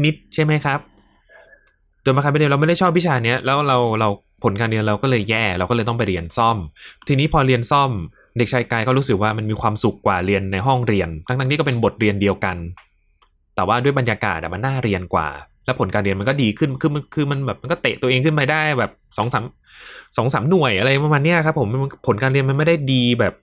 [0.04, 0.80] นิดๆใช่ไหมครับ
[2.02, 4.08] โดนบังคับไปเรียนเราไม่ได้ชอบวิชาเนี้ยแล้วเราเรา
[4.44, 6.56] ผลการเรียนเราก็เลยแย่เราก็เลยต้องไปเรียนซ่อม
[7.08, 7.90] ทีนี้พอเรียนซ่อม
[8.36, 12.56] เด็กชายกายก็รู้สึกว่ามันมีความสุขกว่าเรียนในห้องเรียน ทั้งๆที่ก็เป็นบทเรียนเดียวกัน
[13.56, 15.28] แต่ว่าด้วยบรรยากาศมันน่าเรียนกว่า
[15.66, 19.44] แล้วผลการเรียนมันก็ดีขึ้นคือมันคือมันแบบมันก็เตะตัวเองขึ้นไปได้แบบสองสาม
[20.16, 21.68] สองสามหน่วยอะไรประมาณนี้ครับผม
[22.06, 23.34] ผลการเรียนมันไม่ได้ดีแบบ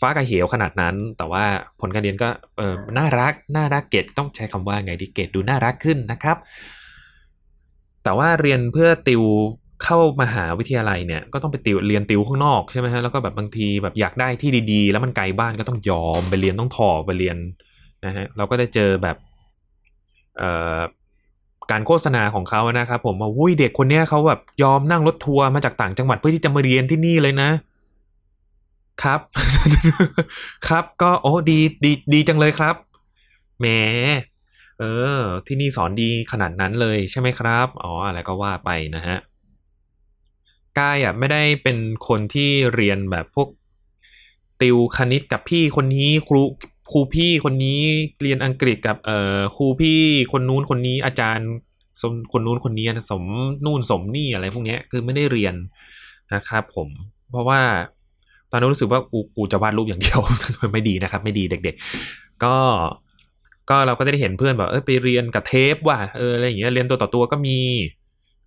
[0.00, 1.44] ฟ้ากับเหวขนาดนั้น แต่ว่า
[1.80, 6.36] ผลการเรียนก็เออน่ารักน่ารักเกรดต้องใช้คำว่าไงดีเกรดดูน่ารักขึ้นนะครับ
[8.04, 9.22] แต่ว่าเรียนเพื่อติว
[9.84, 17.36] เข้ามาหาวิทยาลัยเนี่ยก็ต้องไปติวเรียนติวข้างนอกใช่ไหมฮะแล้วก็แบบบางทีแบบอยากได้ที่ดีๆ แล้วมันไกลบ้านก็ต้องยอมไปเรียนต้องถอไปเรียน
[18.06, 19.16] นะฮะเราก็ได้เจอแบบ
[21.70, 27.50] การโฆษณาของเขานะครับผมว่าวุ้ยเด็กคนเนี้ยเขาแบบยอมนั่งรถทัวร์มาจากต่างจังหวัดเพื่อที่จะมาเรียนที่นี่เลยนะ
[29.02, 29.20] ครับ
[30.68, 32.74] ครับก็โอ้ดีดีดีจังเลยครับ
[33.58, 33.66] แหม
[34.78, 34.84] เอ
[35.18, 39.16] อ ที่นี่สอนดีขนาดนั้นเลยใช่ไหมครับ อ๋ออะไรก็ว่าไปนะฮะ
[40.78, 41.78] กายอะไม่ได้เป็น
[42.08, 43.48] คนที่เรียนแบบพวก
[44.60, 46.42] ติวคณิตกับพี่คนนี้ครู
[46.90, 47.80] ครูพี่คนนี้
[48.22, 50.00] เรียนอังกฤษกับเอ่อครูพี่
[50.32, 51.48] คนนู้นคนนี้อาจารย์
[52.02, 53.22] สมคนนู้นคนนี้สม
[53.64, 55.54] นู่นสมนี่อะไรพวกนี้คือไม่ได้เรียน
[56.34, 56.88] นะครับผม
[57.30, 57.60] เพราะว่า
[58.50, 60.18] ตอนนั้นรู้สึกว่ากูกูจะวาดรูปอย่างเดียว
[60.72, 61.74] ไม่ดีนะครับ ไม่ดีเด็ก
[62.10, 62.56] ๆ ก็
[63.70, 67.58] ก็เราก็ได้เห็นเพื่อนแบบเออไปเรียนกับเทปว่ะเอออะไรอย่างเงี้ยเรียนตัวต่อตัวก็มี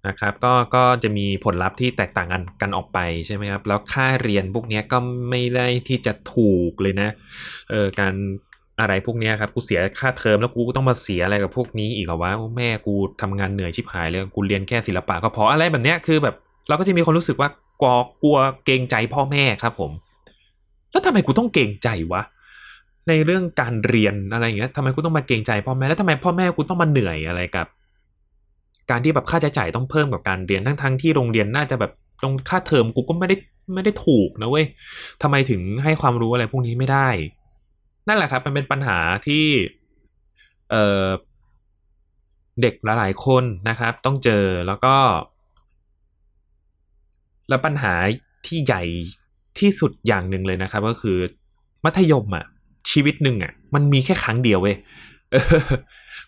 [0.07, 4.97] นะครับก็ก็จะมีผลลัพธ์ที่แตกต่างกันกันออกไปใช่ไหมครับ แล้วค่าเรียนพวกนี้ก็
[5.29, 7.09] ไม่ได้ที่จะถูกเลยนะ
[7.69, 8.13] เออการ
[8.79, 16.35] อะไรพวกนี้ครับกูเสียค่าเทอมแล้วกูต้องมาเสียอะไรกับพวกนี้อีกเหรอวะแม่กูทำงานเหนื่อยชิบหายเลยกูเรียนแค่ศิลปะก็พออะไรแบบเนี้ยคือแบบ
[16.67, 17.49] เราก็จะมีความรู้สึกว่า
[17.81, 19.91] กลัวกลัวเกรงใจพ่อแม่ครับผม
[20.91, 22.21] แล้วทำไมกูต้องเกรงใจวะ
[23.07, 27.67] ในเรื่องการเรียนอะไรอย่างเงี้ยทำไมกูต้องมาเกรงใจพ่อแม่แล้วทำไมพ่อแม่กูต้องมาเหนื่อยอะไรกับ
[28.89, 33.35] การที่แบบค่าใช้จ่ายต้องเพิ่มกับการเรียนทั้งทั้งที่โรงเรียนน่าจะแบบตรงค่าเทอมกูก็ไม่ได้
[33.73, 34.65] ไม่ได้ถูกนะเว้ย
[35.21, 37.09] ทำไมถึงให้ความรู้อะไรพวกนี้ไม่ได้
[38.07, 39.45] นั่นแหละครับมันเป็นปัญหาที่
[40.71, 41.05] เออ
[42.61, 44.95] เด็กหลายๆคนนะครับ ต้องเจอแล้วก็
[47.49, 47.93] แล้วปัญหา
[48.47, 48.83] ที่ใหญ่
[49.59, 51.17] ที่สุดอย่างหนึ่งเลยนะครับ ก็คือ
[51.85, 52.45] มัธยมอะ
[52.91, 54.75] ชีวิตหนึ่งอะ มันมีแค่ครั้งเดียวเว้ย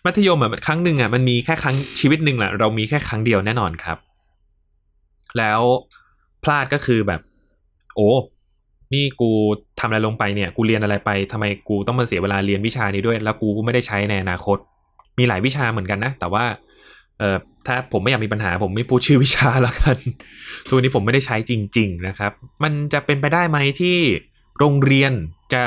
[0.04, 3.98] มัธยมอะครั้งหนึ่งอะมันมีแค่ครั้งชีวิตหนึ่งแหละเรามีแค่ครั้งเดียวแน่นอนครับ
[5.38, 5.60] แล้ว
[6.44, 7.20] พลาดก็คือแบบ
[7.96, 8.10] โอ้
[8.94, 9.30] นี่กู
[9.80, 14.58] ทำอะไรลงไปเนี่ย กูเรียนอะไรไปทำไมกูต้องมาเสียเวลาเรียนวิชานี้ด้วย แล้วกูไม่ได้ใช้ในอนาคต
[15.18, 16.44] มีหลายวิชาเหมือนกันนะ แต่ว่า
[17.18, 17.36] เอ่อ
[17.66, 19.96] ถ้าผมไม่อยากมีปัญหา ผมไม่พูดชื่อวิชาแล้วกัน
[20.70, 22.32] ตัวนี้ผมไม่ได้ใช้จริง ๆ นะครับ
[22.62, 23.96] มันจะเป็นไปได้ไหมที่
[24.58, 25.12] โรงเรียน
[25.54, 25.64] จะ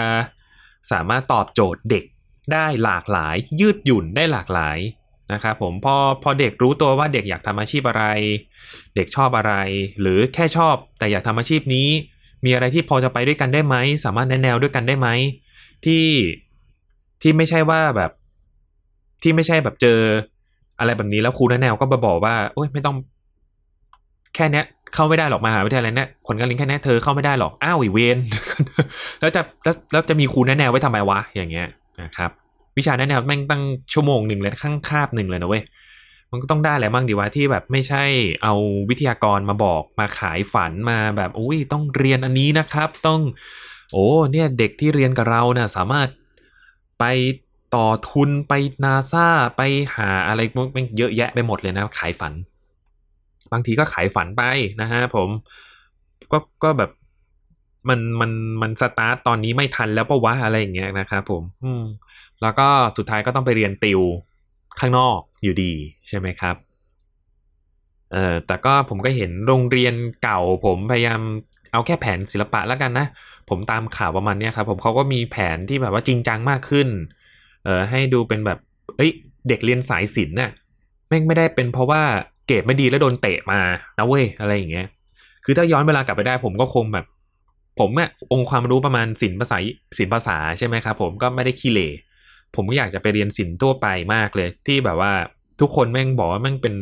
[0.91, 2.03] สามารถตอบโจทย์เด็ก
[2.51, 4.77] ได้หลากหลาย ยืดหยุ่นได้หลากหลาย
[5.33, 8.03] นะครับผมพอพอเด็กรู้ตัวว่าเด็กอยากทำอาชีพอะไร
[8.95, 9.53] เด็กชอบอะไร
[10.01, 11.87] หรือแค่ชอบแต่อยากทำอาชีพนี้
[12.45, 13.75] มีอะไรที่พอจะไปด้วยกันได้ไหม
[14.05, 15.07] สามารถแนแนวด้วยกันได้ไหม
[15.85, 16.05] ที่
[17.21, 18.11] ที่ไม่ใช่ว่าแบบ
[19.21, 19.99] ที่ไม่ใช่แบบเจอ
[20.79, 22.95] อะไรแบบนี้แล้วครูแนแนวก็มาบอกว่าโอ้ยไม่ต้อง
[24.35, 28.17] แค่เนี้ยเข้าไม่ได้หรอกมาหาวิทยาลัยเนี่ยผลการเรียนแค่นี้เธอเข้าไม่ได้หรอกอ้าวอีเวน
[29.19, 31.67] แล้วจะแล้วแล้วจะมีครูแนแนวไว้ทำไมวะอย่างเงี้ย
[32.01, 32.31] นะครับ
[32.77, 33.63] วิชาแนะแนวแม่งตั้ง
[33.93, 35.63] ชั่วโมงหนึ่งเลยข้างคาบหนึ่งเลยนะเว้ย
[36.31, 38.03] มันก็ต้องได้แหละมั่งดีว่าที่แบบไม่ใช่
[38.43, 38.53] เอา
[38.89, 43.21] วิทยากรมาบอกมาขายฝันมาแบบอุ้ยต้องเรียนอันนี้นะครับ ต้อง
[43.91, 46.07] โอ้เนี่ยเด็กที่เรียนกับเราเนี่ยสามารถ
[46.99, 47.05] ไป
[47.75, 49.27] ต่อทุนไปนาซา
[49.57, 49.61] ไป
[49.95, 50.41] หาอะไร
[50.75, 52.33] มันเยอะแยะไปหมดเลยนะ ขายฝัน
[53.51, 54.43] บางทีก็ขายฝันไป
[54.81, 55.29] นะฮะผม
[56.31, 56.91] ก็ก็แบบ
[57.89, 58.31] มันมัน
[58.61, 61.83] มันสตาร์ตตอนนี้ไม่ทันแล้วปะวะอะไรอย่างเงี้ยนะครับผม อืม
[62.41, 62.67] แล้วก็
[62.97, 64.01] สุดท้ายก็ต้องไปเรียนติว
[64.79, 65.73] ข้างนอกอยู่ดี
[66.07, 66.55] ใช่ไหมครับ
[68.13, 71.21] เออแต่ก็ผมก็เห็นโรงเรียนเก่า ผมพยายาม
[71.71, 73.05] เอาแค่แผนศิลปะแล้วกันนะ
[73.49, 76.87] ผมตามข่าวประมาณเนี้ยครับ ผมเขาก็มีแผนที่แบบว่าจริงจังมากขึ้น
[77.63, 78.59] เออให้ดูเป็นแบบ
[78.97, 79.11] เอ้ย
[79.47, 80.51] เด็กเรียนสายศิลป์น่ะ
[81.07, 82.01] แม่งไม่ได้เป็นเพราะว่า
[82.47, 83.59] เกรดไม่ดีแล้วโดนเตะมา
[83.97, 84.87] นะเว้ยอะไรอย่างเงี้ย
[85.45, 87.05] คือถ้าย้อนเวลากลับไปได้ผมก็คงแบบ
[87.79, 89.57] ผมอะองค์ความรู้ประมาณศิลปภาษา
[89.97, 91.89] ศิลป์ภาษาใช่ไหมครับผมก็ไม่ได้ขี้เหร่
[92.55, 95.11] ผมก็อยากจะไปเรียนศิลป์ทั่วไปมากเลย ที่แบบว่า
[95.61, 96.75] ทุกคนแม่งบอกว่าแม่งเป็น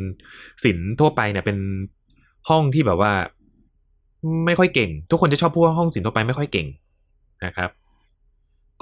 [0.63, 1.57] ศิลป์ทั่วไปเนี่ยเป็น
[2.49, 3.11] ห้องที่แบบว่า
[4.45, 6.67] ไม่ค่อยเก่ง ทุกคนจะชอบพูดว่าห้องศิลป์ทั่วไปไม่ค่อยเก่ง
[7.45, 7.69] นะครับ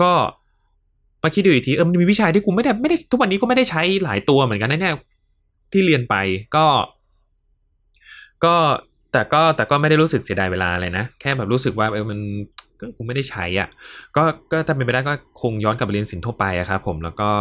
[0.02, 0.12] ก็
[1.24, 4.96] มาคิดดูอีกทีเออมันมีวิชาที่กูไม่ได้ไม่ได้ทุกวันนี้ก็ไม่ได้ใช้หลายตัวเหมือนกันนะเนี่ย
[5.72, 6.16] ที่เรียนไป
[6.56, 6.66] ก็
[8.46, 8.56] ก็
[9.12, 12.20] แต่ก็แต่ก็ไม่ได้รู้สึกเสียดายเวลาเลยนะ แค่แบบรู้สึกว่าเออมัน
[12.80, 13.70] ก็คงไม่ได้ใช้อะ
[14.16, 17.32] ก็ก็ถ้าเป็นไปได้ก็คงย้อนกลับไปเรียนศิลป์ทั่วไปอะครับผมแล้วก็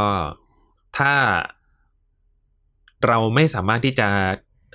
[0.98, 1.12] ถ้า
[3.06, 4.08] เราไม่สามารถที่จะ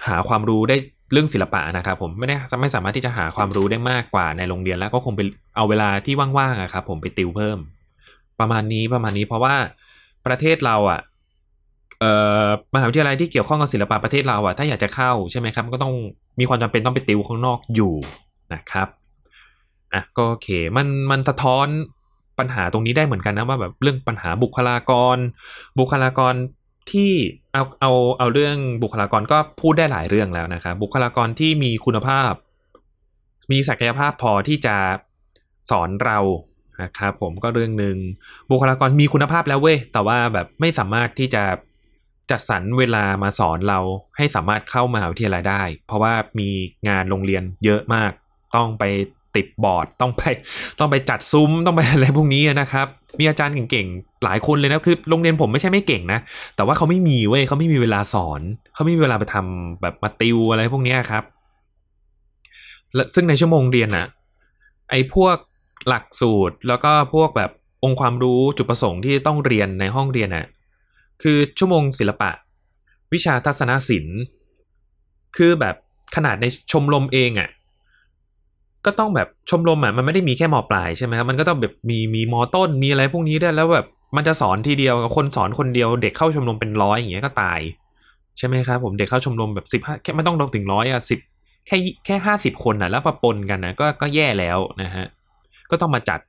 [0.08, 0.78] หาความรู้ได้
[1.12, 5.22] เรื่องศิลปะนะครับผมไม่ได้ไม่สามารถที่จะหาความรู้ได้มากกว่าในโรงเรียนแล้วก็คงไป
[5.56, 7.58] เอาเวลาที่ว่างๆอะครับผมไปติวเพิ่ม
[8.40, 9.56] ประมาณนี้ประมาณนี้เพราะว่า
[10.28, 11.13] ประเทศเราอะเอ่อ
[12.76, 15.94] มหาวิทยาลัยที่เกี่ยวข้องกับศิลปะประเทศเราอะถ้าอยากจะเข้าใช่ไหมครับก็ต้อง
[16.40, 17.94] มีความจำเป็นต้องไปติวข้างนอกอยู่
[18.54, 18.88] นะครับ
[19.94, 21.68] อะก็โอเคมันมันสะท้อน
[22.40, 25.18] ปัญหาตรงนี้ได้เหมือนกันนะว่าแบบเรื่องปัญหาบุคลากร
[25.80, 26.34] บุคลากร
[26.92, 27.12] ที่
[27.54, 32.32] เอาเอาเอาเรื่องบุคลากรก็พูดได้หลายเรื่องแล้วนะครับบุคลากรที่มีคุณภาพ
[33.52, 34.76] มีศักยภาพพอที่จะ
[35.70, 36.20] สอนเรา
[36.82, 37.98] นะครับผมก็เรื่องหนึ่ง
[38.52, 41.44] บุคลากรมีคุณภาพแล้วเว้ยแต่ว่าแบบไม่สามารถที่จะ
[42.32, 43.80] จัดสรรเวลามาสอนเรา
[44.18, 46.50] ให้สามารถเข้ามหาวิทยาลัยได้ เพราะว่ามี
[46.88, 48.12] งานโรงเรียนเยอะมาก
[48.56, 48.84] ต้องไป
[49.36, 50.24] ติดบอร์ดต้องไป
[50.80, 52.88] ต้องไปจัดซุ้มต้องไปอะไรพวกนี้นะครับ
[53.20, 56.20] มีอาจารย์เก่งๆหลายคนเลยนะคือโรงเรียนผมไม่ใช่ไม่เก่งนะ
[56.56, 58.42] แต่ว่าเขาไม่มีเว้ยเขาไม่มีเวลาสอน
[58.74, 61.24] เขาไม่มีเวลาไปทำแบบมาติวอะไรพวกนี้ครับ
[62.96, 64.06] และซึ่งในชั่วโมงเรียนอะ
[64.90, 65.38] ไอ้พวก
[65.88, 67.52] หลักสูตรแล้วก็พวกแบบ
[67.84, 70.46] องค์ความรู้จุดประสงค์ที่ต้องเรียนในห้องเรียนน่ะ
[71.22, 72.32] คือชั่วโมงศิลปะ
[73.14, 74.20] วิชาทัศนศิลป์
[75.38, 75.76] คือแบบ
[76.16, 77.50] ขนาดในชมรมเองอะ่ะ
[78.86, 83.86] ก็ต้องแบบชมรมอะมันไม่ได้มีแค่มอปลายใช่ไหมครับมันก็ต้องแบบมีมีมอต้นมีอะไรพวกนี้ด้วยแล้วแบบ
[84.16, 87.60] มันจะสอนทีเดียวคนสอนคนเดียวเด็กเข้าชมรมเป็นร้อยอย่างเงี้ยก็ตาย
[88.38, 91.20] ใช่ไหมครับผมเด็กเข้าชมรมแบบสิบห้าแค่ไม่ต้องลงถึงร้อยอะสิบ
[91.68, 95.06] แค่แค่ห้าสิบคนอะแล้วประปนกันนะก็ก็แย่แล้วนะฮะ
[95.72, 96.20] ก็ต้องมาจัด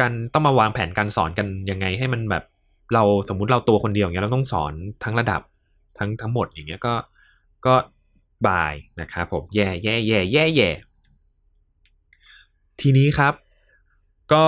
[0.00, 2.44] กันต้องมาวางแผนการสอนกันยังไงให้มันแบบ
[2.94, 4.72] เราสมมุติเราตัวคนเดียวอย่างเงี้ยเราต้องสอน
[5.04, 5.40] ทั้งระดับ
[5.98, 6.94] ทั้งทั้งหมดอย่างเงี้ยก็
[7.66, 7.74] ก็
[8.46, 10.70] บายนะครับผมแย่แย่แย่แย่แย่
[12.80, 13.34] ทีนี้ครับ
[14.32, 14.46] ก็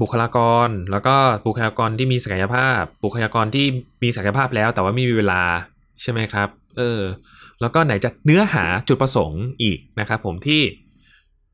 [0.00, 1.16] บุคลากรแล้วก็
[1.46, 3.66] บุคลากรที่มีศักยภาพ บุคลากรที่
[4.02, 5.42] มีศักยภาพแล้ว แต่ว่าไม่มีเวลา
[6.02, 7.00] ใช่ไหมครับ เออ
[7.60, 10.62] แล้วก็ไหนจะเนื้อหาจุดประสงค์อีกนะครับผมที่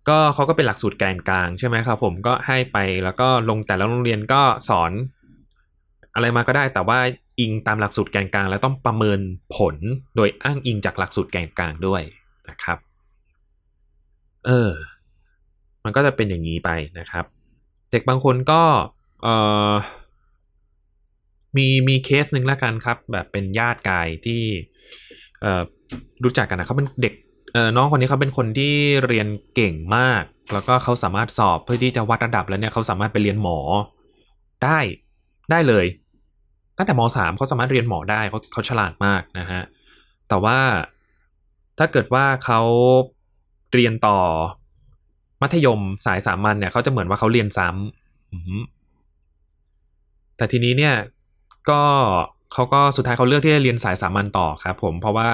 [0.09, 4.93] ก็เขาก็เป็นหลักสูตรแกนกลางใช่ไหมครับผมก็ให้ไปแล้วก็ลงแต่ละโรงเรียนก็สอน
[6.19, 6.99] อะไรมาก็ได้แต่ว่า
[7.41, 9.21] อิงตามหลักสูตรแกนกลาง แล้วต้องประเมิน
[9.57, 9.77] ผล
[10.17, 12.03] โดยอ้างอิงจากหลักสูตรแกนกลางด้วย
[12.49, 12.79] นะครับ
[14.47, 14.71] เออ
[15.85, 17.25] มันก็จะเป็นอย่างนี้ไปนะครับ
[17.91, 18.63] เด็กบางคนก็
[19.23, 19.29] เอ
[19.71, 19.73] อ
[21.57, 24.43] มีมีเคสหนึ่งแล้วกันครับ แบบเป็นญาติกายที่
[25.41, 25.63] เออ
[26.25, 27.15] รู้จักกันนะเขาเป็นเด็ก
[27.53, 28.75] เออน้องคนนี้เขาเป็นคนที่
[29.07, 33.59] เรียนเก่งมาก แล้วก็เขาสามารถสอบเพื่อที่จะวัดระดับแล้วเนี่ยเขาสามารถไปเรียนหมอ
[34.65, 34.79] ได้
[35.51, 35.87] ได้เลย
[36.79, 39.63] ตั้งแต่มสามเขาสามารถเรียนหมอได้เขาเขาฉลาดมากนะฮะ
[40.29, 40.59] แต่ว่า
[41.79, 42.61] ถ้าเกิดว่าเขา
[43.73, 44.19] เรียนต่อ
[45.43, 50.95] มัธยมสายสามัญเนี่ยเขาจะเหมือนว่าเขาเรียนซ้ำแต่ทีนี้เนี่ย
[51.71, 51.83] ก็
[52.53, 55.31] เขาก็สุดท้ายเขาเลือกที่จะเรียนสายสามัญต่อครับผมเพราะว่า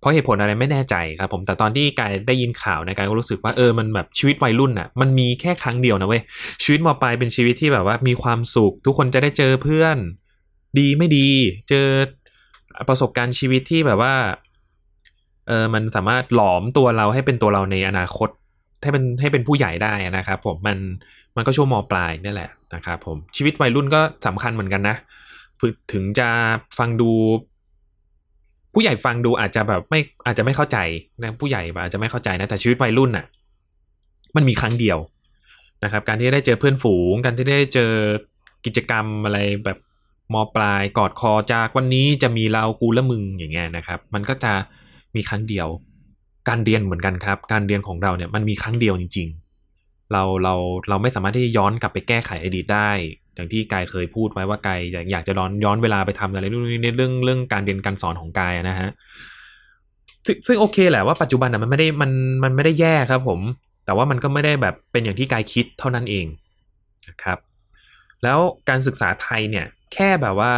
[0.00, 6.22] เพราะเหตุผลอะไรไม่แน่ใจครับผมแต่ตอนที่กายได้ยินข่าวในกายก็รู้สึกว่าเออมันแบบชีวิตวัยรุ่นอะมันมีแค่ครั้งเดียวนะเว้ย
[6.62, 9.96] ชีวิตมปลายเป็นชีวิตที่แบบว่ามีความสุข ทุกคนจะได้เจอเพื่อน
[10.78, 11.26] ดีไม่ดี
[11.68, 11.88] เจอ
[12.88, 14.14] ประสบการณ์ชีวิตที่แบบว่า
[15.48, 18.28] เออมันสามารถหลอมตัวเราให้เป็นตัวเราในอนาคต
[18.82, 20.78] ให้เป็นให้เป็นผู้ใหญ่ได้นะครับ ผมมัน
[21.36, 24.96] มันก็ช่วงมปลายนี่แหละนะครับผมชีวิตวัยรุ่นก็สำคัญเหมือนกันนะ
[25.92, 26.28] ถึงจะ
[26.78, 27.10] ฟังดู
[28.74, 30.78] ผู้ใหญ่ฟังดูอาจจะแบบไม่อาจจะไม่เข้าใจ
[31.22, 33.26] นะผู้ใหญ่อาจจะไม่เข้าใจนะแต่ชีวิตวัยรุ่นน่ะ
[34.36, 34.98] มันมีครั้งเดียว
[35.84, 37.90] นะครับ การที่ได้เจอเพื่อนฝูง การที่ได้เจอ
[38.64, 39.78] กิจกรรมอะไรแบบ
[40.32, 44.52] มปลายกอดคอจากวันนี้จะมีเรากูและมึงอย่างเงี้ยนะครับ มันก็จะ
[45.14, 45.68] มีครั้งเดียว
[46.48, 49.28] การเรียนเหมือนกันครับ การเรียนของเราเนี่ยมันมีครั้งเดียวจริง
[49.68, 50.54] ๆ เราเรา
[50.88, 52.90] เราไม่สามารถที่ย้อนกลับไปแก้ไขอดีตได้
[53.34, 54.80] อย่างที่กายเคยพูดไว้ว่ากาย
[55.12, 58.90] อยากจะย้อนย้อนเวลาไปทำอะไรเรื่องนี้เรื่องเรื่องการเรียนการสอนของกายนะฮะ
[60.26, 62.10] ซึ่งซึ่งโอเคแหละว่าปัจจุบันอะมันไม่ได้มัน
[62.44, 63.40] มันไม่ได้แย่ครับ ผม
[63.84, 66.26] แต่ว่ามันก็ไม่ได้แบบเป็นอย่างที่กายคิดเท่านั้นเอง
[67.08, 67.38] นะครับ
[68.22, 70.52] แล้วการศึกษาไทยเนี่ย แค่แบบว่า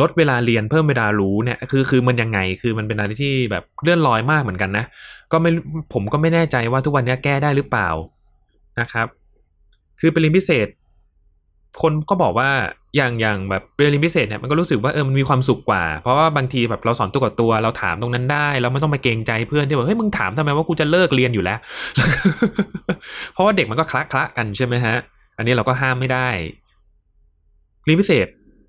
[0.00, 4.84] ลดเวลาเรียนเพิ่มเวลารู้เนี่ย คือคือมันยังไงคือมันเป็นอะไรที่แบบเลื่อนลอยมากเหมือนกันนะ
[5.32, 5.50] ก็ไม่
[5.92, 7.88] ผมก็ไม่แน่ใจว่าทุกวันนี้แก้ได้หรือเปล่า
[8.80, 9.06] นะครับ
[10.00, 10.68] คือไปเรียนพิเศษ
[11.82, 12.50] คนก็บอกว่า
[12.96, 21.58] อย่างอย่างแบบเรียนพิเศษเนี่ยมันก็รู้สึกว่าเออมันมีความสุขกว่า เพราะว่าบางทีแบบเราสอนตัวกับตัวเราถามตรงนั้นได้ เราไม่ต้องไปเกรงใจเพื่อนที่บอกเฮ้ยมึงถามทำไมว่ากูจะเลิกเรียนอยู่แล้ว
[23.32, 24.96] เพราะว่าเด็กมันก็คละคละกันใช่ไหมฮะ
[25.36, 26.28] อันนี้เราก็ห้ามไม่ได้
[27.84, 28.26] เรียนพิเศษ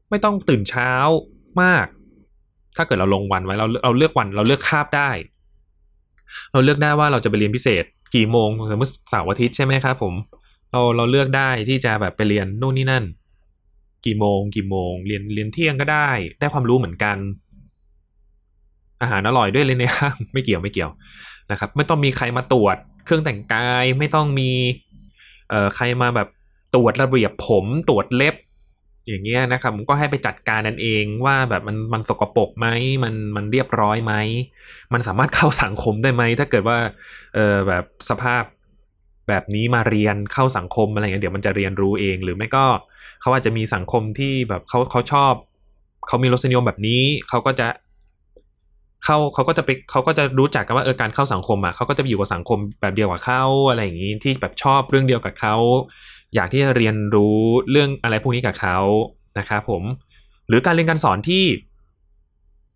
[0.10, 0.92] ไม่ต้องตื่นเช้า
[1.62, 1.88] มาก
[2.78, 5.10] ถ้าเกิดเราลงวันไว้เราเราเลือกวันเราเลือกคาบได้
[6.52, 7.84] เราเลือกได้ว่าเราจะไปเรียนพิเศษ
[8.16, 10.14] กี่โมงสมมติเสาร์อาทิตย์ใช่ไหมครับผม
[10.72, 13.04] เราเราเลือกได้ที่จะแบบไปเรียนนู่นนี่นั่น
[14.06, 16.10] กี่โมง กี่โมง เรียนเรียนเที่ยงก็ได้
[16.40, 17.18] ได้ความรู้เหมือนกัน
[19.02, 19.96] อาหารอร่อยด้วยเลยเนี่ย
[20.34, 20.92] ไม่เกี่ยวไม่เกี่ยว
[21.52, 24.52] นะครับ ไม่ต้องมีใครมาตรวจเครื่องแต่งกายไม่ต้องมี
[25.50, 26.28] เอ่อใครมาแบบ
[26.76, 28.36] ตรวจระเบียบผมตรวจเล็บ
[29.08, 32.68] อย่างเงี้ยนะครับผมก็ให้ไปจัดการนั่นเองว่าแบบมันมันสกปรกไหม
[33.04, 34.14] มันมันเรียบร้อยไหม
[34.94, 36.78] มันสามารถเข้าสังคมได้ไหมถ้าเกิดว่า
[37.36, 38.44] เออแบบสภาพ
[39.28, 42.66] แบบนี้มาเรียนเข้าสังคมอะไรเงี้ยเดี๋ยวมันจะเรียนรู้เองหรือไม่ก็
[43.22, 45.34] เขาอาจจะมีสังคมที่แบบเขาเขาชอบ
[46.08, 47.68] เขามีรสนิยมแบบนี้เขาก็จะ
[49.06, 55.56] เข้าเขาก็จะไปเขาก็จะรู้จักกันว่าเออการเข้าสังคมอะเขาก็จะอยู่กับสังคมแบบเดียวกับเขาอะไรอย่างนี้ที่แบบชอบเรื่องเดียวกับเขา
[56.36, 57.38] อยากที่จะเรียนรู้
[57.72, 58.78] เรื่องอะไรพวกนี้กับเขา
[59.40, 59.84] นะครับผม
[60.48, 61.46] หรือการเรียนการสอนที่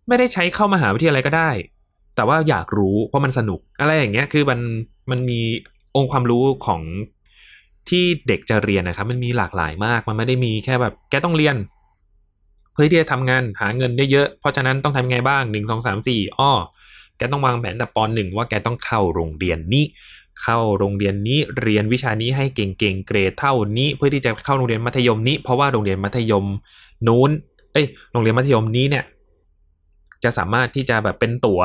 [0.08, 1.50] ไม่ได้ใช้เข้ามหาวิทยาลัยก็ได้
[2.16, 4.60] แต่ว่าอยากรู้เพราะมันสนุก อะไรอย่างเงี้ยคือมัน
[5.10, 5.40] มันมี
[5.96, 6.82] องค์ความรู้ของ
[7.88, 11.56] ที่เด็กจะเรียนนะครับ มันมีหลากหลายมาก มันไม่ได้มีแค่แบบ แกต้องเรียน
[12.72, 16.52] เพื่อที่จะทำงานหาเงินได้เยอะเพราะฉะนั้นต้องทำไงบ้างหนึ่งสองสามสี่อ้อ
[17.16, 19.84] แกต้องวางแผนแต่ปอนหนึ่งว่าแกต้องเข้าโรงเรียนนี้
[20.42, 26.44] เข้าโรงเรียนนี้เรียนวิชานี้ให้เก่งๆเกรดเท่านี้เพื่อที่จะเข้าโรงเรียนมัธยมนี้ เพราะว่าโรงเรียนมัธยม
[27.06, 27.30] นู้น
[27.72, 29.04] เอ้ยโรงเรียนมัธยมนี้เนี่ย
[30.24, 31.62] จะสามารถที่จะแบบเป็นตั๋ว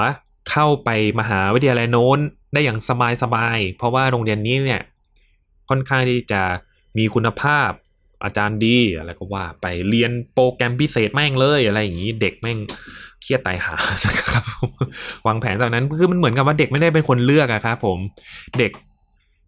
[0.51, 2.19] เข้าไปมหาวิทยาลัยโน้น
[2.53, 2.79] ได้อย่าง
[3.23, 4.81] สบายๆเพราะว่าโรงเรียนนี้เนี่ย
[5.69, 6.41] ค่อนข้างที่จะ
[6.97, 7.69] มีคุณภาพ
[8.23, 12.57] อาจารย์ดีอะไรก็ว่าไปเรียนโปรแกรมพิเศษแม่งเลยอะไรอย่างนี้เด็กแม่ง
[13.21, 14.43] เครียดตายหานะครับ
[15.27, 17.97] วางแผนจากนั้นคือมันเหมือนกับว่าเด็กไม่ได้เป็นคนเลือกอะครับผม
[18.59, 18.71] เด็ก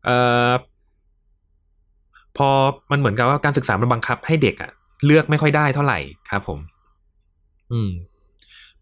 [0.05, 0.17] เอ่
[0.47, 0.51] อ
[2.37, 2.49] พอ
[2.91, 4.71] มันเหมือนกับว่าการศึกษามันบังคับให้เด็กอะ
[5.05, 5.99] เลือกไม่ค่อยได้เท่าไหร่
[6.29, 6.59] ครับ ผม
[7.71, 7.91] อืม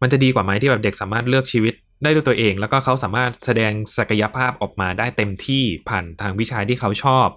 [0.01, 1.73] มันจะดีกว่าไหมที่แบบเด็กสามารถเลือกชีวิต
[2.03, 7.27] ได้ด้วยตัวเอง แล้วก็เขาสามารถแสดงศักยภาพออกมาได้เต็มที่ผ่านทางวิชาที่เขาชอบ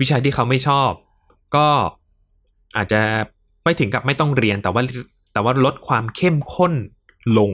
[0.00, 0.90] วิชาที่เขาไม่ชอบ
[1.56, 1.68] ก็
[2.76, 3.00] อาจจะ
[3.64, 4.82] ไม่ถึงกับไม่ต้องเรียนแต่ว่า
[5.32, 6.72] แต่ว่าลดความเข้มข้น
[7.38, 7.52] ลง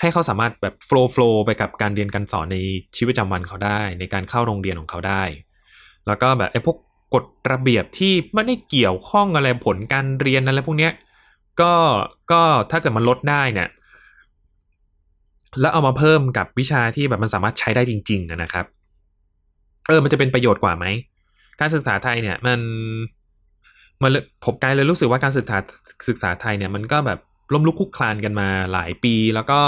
[0.00, 2.56] ให้เขาสามารถแบบโฟล์โฟล์ไปกับการเรียนการสอนใน
[2.96, 5.22] ชีวิตประจำวันเขาได้ ในการเข้าโรงเรียนของเขาได้
[6.06, 6.76] แล้วก็แบบไอ้พวก
[7.14, 10.92] กฎระเบียบที่ไม่ได้เกี่ยวข้องอะไรผลการเรียนอะไรพวกเนี้ย
[11.60, 11.72] ก็
[12.32, 13.68] ก็ถ้าเกิดมันลดได้เนี่ย
[15.60, 18.66] แล้วเอามาเพิ่มกับวิชาที่แบบมันสามารถใช้ได้จริงๆนะครับ
[19.86, 20.84] เออมันจะเป็นประโยชน์กว่าไหม
[21.60, 22.60] การศึกษาไทยเนี่ยมัน
[24.02, 24.10] มัน
[24.44, 25.56] ผมกลายเลยรู้สึกว่าการศึกษา
[26.08, 27.18] ศึกษาไทยเนี่ยมันก็แบบ
[27.52, 29.60] ล้มลุกคุกคลานกันมาหลายปีแล้วก็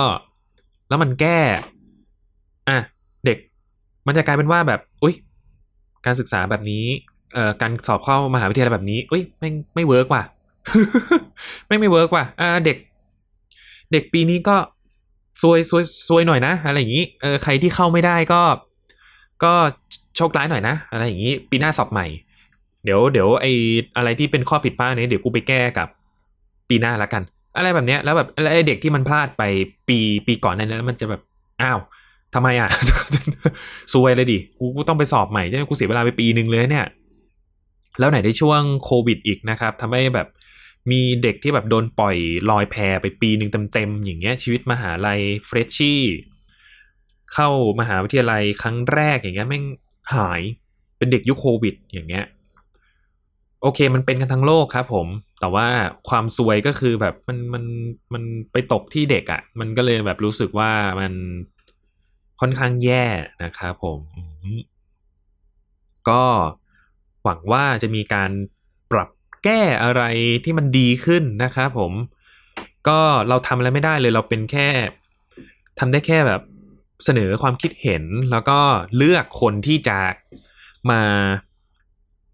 [0.88, 1.40] แล้วมันแก้
[2.68, 2.78] อะ
[3.24, 3.38] เด็ก
[4.06, 5.14] มันจะกลายเป็นว่าแบบอุ้ย
[6.06, 6.84] การศึกษาแบบนี้
[7.34, 10.22] เอ่อการสอบเข้ามหาวิทยาลัยแบบนี้อุ้ยไม่ไม่เวิร์กว่ะ
[11.66, 12.76] ไม่ไม่เวิร์กว่ะอ่าเด็ก
[13.92, 14.56] เด็กปีนี้ก็
[15.42, 18.42] ซวยซวยซวยหน่อยนะอะไรอย่างนี้เออใครที่เข้าไม่ได้ก็
[19.44, 19.52] ก็
[20.16, 22.06] โชคร้ายหน่อยนะ อะไรอย่างนี้ ปีหน้าสอบใหม่
[22.84, 23.46] เดี๋ยวเดี๋ยวไอ
[23.96, 25.88] อะไรที่เป็นข้อผิดพลาดเนี่ยเดี๋ยวกูไปแก้กับ
[26.68, 27.22] ปีหน้าละกัน
[27.56, 29.42] อะไรแบบเนี้ยแล้วแบบไอเด็กที่มันพลาดไป
[29.88, 31.22] ปีปีก่อนนั้นแล้วมันจะแบบ
[31.62, 31.78] อ้าว
[32.34, 32.68] ทำไมอะ
[33.92, 36.86] ซวยเลยดิกูกูต้องไปสอบใหม่ใช่ไหมกูเสียเวลาไปปีหนึ่งเลยเนี่ย
[37.98, 40.28] แล้วไหนได้ช่วงโควิดอีกนะครับทำให้แบบ
[40.90, 42.16] มีเด็กที่แบบโดนปล่อย
[42.50, 46.02] ลอยแพไปปีหนึ่งเต็มๆอย่างเงี้ย ชีวิตมหาลัยเฟรชชี่
[47.34, 47.48] เข้า
[47.80, 49.64] มหาวิทยาลัยครั้งแรกอย่างเงี้ยแม่ง
[50.14, 50.40] หาย
[50.98, 52.24] เป็นเด็กยุคโควิด อย่างเงี้ย
[53.62, 55.06] โอเคมันเป็นกันทั้งโลกครับผม
[55.40, 55.66] แต่ว่า
[56.08, 57.64] ความซวยก็คือแบบมันมัน
[58.14, 58.22] มัน
[58.52, 61.12] ไปตกที่เด็กอะ่ะ มันก็เลยแบบรู้สึกว่ามัน
[62.40, 63.04] ค่อนข้างแย่
[63.44, 64.00] นะครับผม
[66.08, 66.22] ก็
[67.24, 68.30] หวังว่าจะมีการ
[68.92, 69.08] ปรับ
[69.44, 70.02] แก้อะไร
[70.44, 71.92] ที่มันดีขึ้นนะครับผม
[72.88, 74.68] ก็เราทำอะไรไม่ได้เลยเราเป็นแค่
[75.78, 76.40] ทำได้แค่แบบ
[77.04, 78.58] เสนอความคิดเห็นแล้วก็
[78.96, 79.98] เลือกคนที่จะ
[80.90, 81.02] มา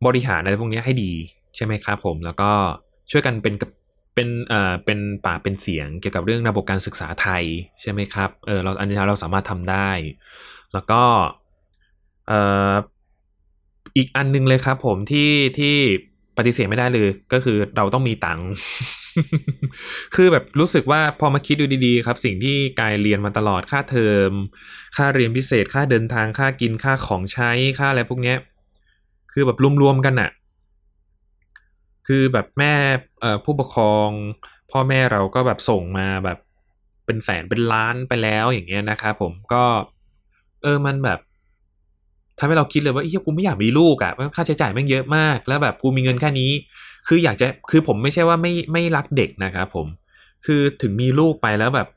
[0.07, 1.13] บริหารอะไรพวกนี้ให้ดี
[1.57, 2.53] ใช่ไหมครับผมแล้วก็
[3.11, 3.55] ช่วยกันเป็น
[4.15, 7.45] เป็นเอ่อเป็นปากเป็นเสียงเกี่ยวกับเรื่องระบบการศึกษาไทย
[7.81, 9.91] ใช่ไหมครับเออเราอันนี้เราสามารถทำได้
[10.73, 11.03] แล้วก็
[12.29, 12.41] เอ่
[12.73, 12.75] อ
[13.97, 15.75] อีกอันนึงเลยครับผมที่ที่
[16.39, 18.49] ปฏิเสธไม่ได้เลยก็คือเราต้องมีตังค์
[20.15, 24.33] คือแบบรู้สึกว่าพอมาคิดดูดีๆ ครับ สิ่งที่กายเรียนมาตลอดค่าเทอม
[24.97, 28.37] ค่าเรียนพิเศษค่าเดินทางค่ากินค่าของใช้ค่าอะไรพวกเนี้ย
[29.33, 30.31] คือแบบรวมๆกันอะ
[32.07, 32.75] คือแบบแม่
[33.45, 34.09] ผู้ปกครอง
[34.71, 36.39] พ่อแม่เราก็แบบส่งมาแบบ
[37.07, 39.65] เป็นแสนเป็นล้านไปแล้วอย่างเงี้ยนะครับผมก็
[40.63, 41.19] เออมันแบบ
[42.39, 46.51] ทำให้เราคิดเลยว่าเฮ้ยกูไม่อยากมีลูกอะ่ะค่าใช้จ่ายม่งเยอะมาก แล้วแบบกูมีเงินแค่นี้
[47.09, 49.87] คืออยากจะคือผมไม่ใช่ว่าไม่ไม่รักเด็กนะครับผม
[50.47, 51.89] คือถึงมีลูกไปแล้วแบบ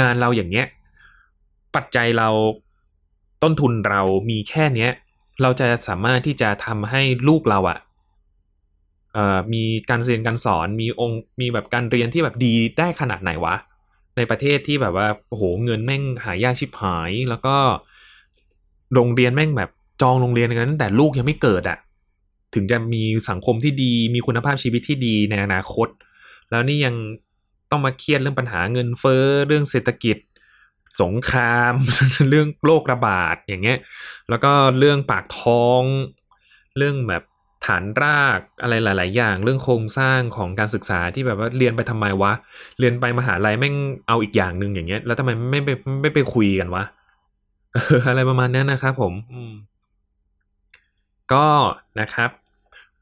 [0.00, 0.66] งานเราอย่างเงี้ย
[1.74, 2.28] ปัจจัยเรา
[3.42, 4.90] ต้นทุนเรามีแค่เนี้ย
[5.42, 7.89] เราจะสามารถที่จะทำให้ลูกเราอะเอ่อ
[9.52, 13.54] มีการเรียนการสอนมีองค์มีแบบการเรียนที่แบบดีได้ขนาดไหนวะ
[14.16, 17.56] ในประเทศที่แบบว่าโอ้โหเงินแม่งหายากชิบหาย แล้วก็
[18.94, 19.70] โรงเรียนแม่งแบบ
[20.02, 21.78] จองโรงเรียนกันตั้งแต่ลูกยังไม่เกิดอะ
[22.54, 25.88] ถึงจะมีสังคมที่ดี มีคุณภาพชีวิตที่ดีในอนาคต
[26.50, 26.94] แล้วนี่ยัง
[27.70, 30.16] ต้องมาเครียดเรื่องปัญหาเงินเฟ้อเรื่องเศรษฐกิจ
[31.02, 31.74] สงคราม
[32.28, 33.78] เรื่องโรคระบาดอย่างเงี้ย
[34.28, 35.82] แล้วก็เรื่องปากท้อง
[36.76, 37.22] เรื่องแบบ
[37.66, 42.32] ฐานรากอะไรหลาย ๆ อย่าง เรื่องโครงสร้างของการศึกษาที่แบบว่าเรียนไปทำไมวะ
[42.78, 43.74] เรียนไปมหาลัยแม่ง
[44.08, 45.70] เอาอีกอย่างหนึ่งอย่างเงี้ย แล้วทำไมไม่ไป
[46.02, 46.84] ไม่ไปคุยกันวะ
[48.08, 49.52] อะไรประมาณนั้นนะครับผมอืม
[51.32, 51.46] ก็
[52.00, 52.30] นะครับ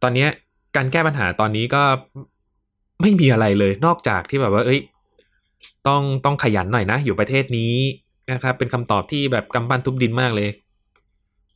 [0.03, 0.29] ตอนเนี้ย
[0.77, 1.83] การแก้ปัญหาตอนนี้ก็
[3.01, 4.81] ไม่มีอะไรเลย นอกจากที่แบบว่า เอ้ย
[5.89, 7.75] ต้องต้องขยันหน่อยนะ อยู่ประเทศนี้
[8.33, 10.51] นะครับ เป็นคำตอบที่แบบกำปั้นทุบดินมากเลย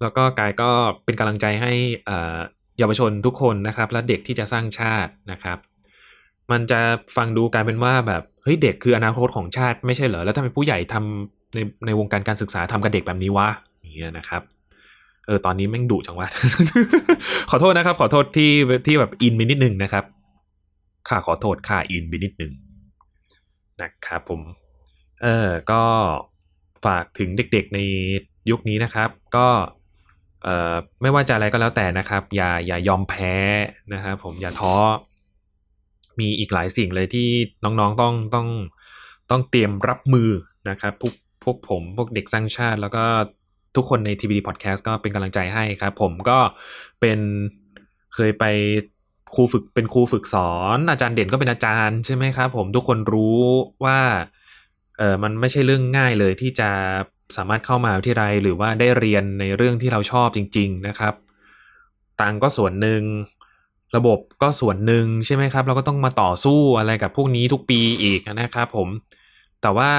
[0.03, 0.71] แล้วก็กายก็
[1.05, 1.73] เป็นกำลังใจให้
[2.09, 2.39] อ่า
[2.79, 5.59] เยาวชนทุกคนนะครับ และเด็กที่จะสร้างชาตินะครับ
[6.51, 6.81] มันจะ
[7.17, 13.49] ฟังดูกลายเป็นว่าแบบเฮ้ยเด็กคืออนาคตของชาติไม่ใช่เหรอแล้วทำไมผู้ใหญ่ทำในในวงการการศึกษาทำกับเด็กแบบนี้วะ
[13.81, 14.43] อย่างเงี้ยนะครับ
[15.27, 16.29] เออตอนนี้แม่งดุจังวะ
[17.51, 18.51] ขอโทษนะครับ ขอโทษที่
[18.87, 20.05] ที่แบบอินไปนิดนึงนะครับ
[21.09, 22.53] ค่าขอโทษค่าอินไปนิดนึง
[23.83, 24.41] นะครับผม
[25.23, 25.83] เออก็
[26.85, 27.79] ฝากถึงเด็กๆใน
[28.51, 29.47] ยุคนี้นะครับ ก็
[30.43, 33.35] เอ่อไม่ว่าจะอะไรก็แล้วแต่นะครับ อย่าอย่ายอมแพ้
[33.93, 34.75] นะครับผมอย่าท้อ
[36.21, 37.29] มีอีกหลายสิ่งเลยที่
[37.65, 38.49] น้องๆต้องต้อง
[39.31, 40.31] ต้องเตรียมรับมือ
[40.71, 41.15] นะครับพวก
[41.45, 43.05] พวกผมพวกเด็กสร้างชาติ แล้วก็
[43.77, 46.39] ทุกคนใน TVD Podcast ก็เป็นกำลังใจให้ครับผมก็
[47.01, 47.19] เป็น
[48.15, 48.45] เคยไป
[49.35, 53.41] ครูฝึกเป็นครูฝึกสอน อาจารย์เด่นก็เป็นอาจารย์ใช่ไหมครับผมทุกคนรู้
[53.85, 53.99] ว่า
[54.99, 56.71] เออมันไม่ใช่เรื่องง่ายเลยที่จะ
[57.37, 61.15] สามารถเข้ามาวิที่ไรหรือว่าได้เรียนในเรื่องที่เราชอบจริง ๆนะครับ
[62.21, 63.03] ตังก็ส่วนหนึ่ง
[63.97, 68.89] ระบบก็ส่วนหนึ่งใช่ไหมครับ เราก็ต้องมาต่อสู้อะไรกับพวกนี้ทุกปีอีกนะครับผม
[69.63, 69.91] แต่ว่า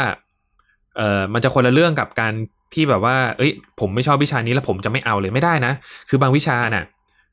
[0.98, 2.34] เออมันจะคนละเรื่องกับการ
[2.74, 5.74] ที่แบบว่า เอ้ย ผมไม่ชอบวิชานี้แล้วผมจะไม่เอาเลยไม่ได้นะ
[6.10, 6.86] คือบางวิชาน่ะ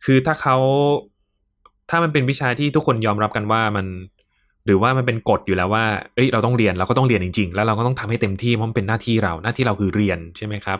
[0.04, 0.56] คือถ้าเขา
[1.90, 3.86] ถ้ามันเป็นวิชาที่ทุกคนยอมรับกันว่ามัน
[4.66, 5.84] หรือว่ามันเป็นกฎอยู่แล้วว่า
[6.14, 10.78] เอ้ย เราต้องเรียนเราก็ต้องเรียนจริง ๆ แล้วเราก็ต้องทำให้เต็มที่เพราะมันเป็นหน้าที่เรา หน้าที่เราคือเรียนใช่ไหมครับ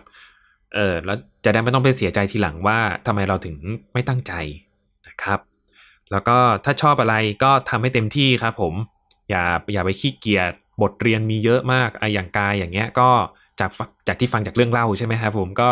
[0.74, 3.56] เออ แล้วจะได้ไม่ต้องไปเสียใจทีหลังว่าทำไมเราถึง
[3.92, 4.32] ไม่ตั้งใจ
[5.06, 5.40] นะครับ
[6.10, 8.74] แล้วก็ถ้าชอบอะไรก็ทำให้เต็มที่ครับผม
[9.30, 10.52] อย่าอย่าไปขี้เกียจ
[10.82, 13.08] บทเรียนมีเยอะมากไออย่างกายอย่างเงี้ย ก็
[13.60, 13.70] จาก
[14.08, 15.68] จากที่ฟังจากเรื่องเล่าใช่ไหมครับผมก็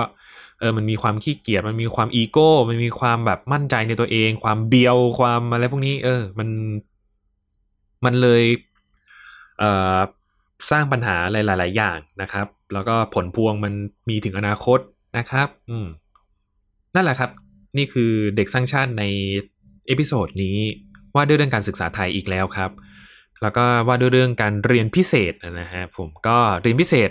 [0.61, 6.48] เออ มันมีความขี้เกียจ มันมีความอีโก้ มันมีความแบบมั่นใจในตัวเอง ความเบียว ความอะไรพวกนี้ เออ มัน
[8.05, 8.42] มันเลย
[9.59, 13.72] เสร้างปัญหาหลาย ๆ อย่างนะครับ แล้วก็ผลพวงมัน
[14.09, 14.78] มีถึงอนาคต
[15.18, 15.86] นะครับ อืม
[16.94, 17.30] นั่นแหละครับ
[17.76, 19.05] นี่คือเด็กสร้างชาติใน
[19.86, 20.59] episode นี้
[21.14, 22.70] ว่าด้วยเรื่องการศึกษาไทยอีกแล้วครับ
[23.42, 27.11] แล้วก็ว่าด้วยเรื่องการเรียนพิเศษนะฮะผมก็เรียนพิเศษ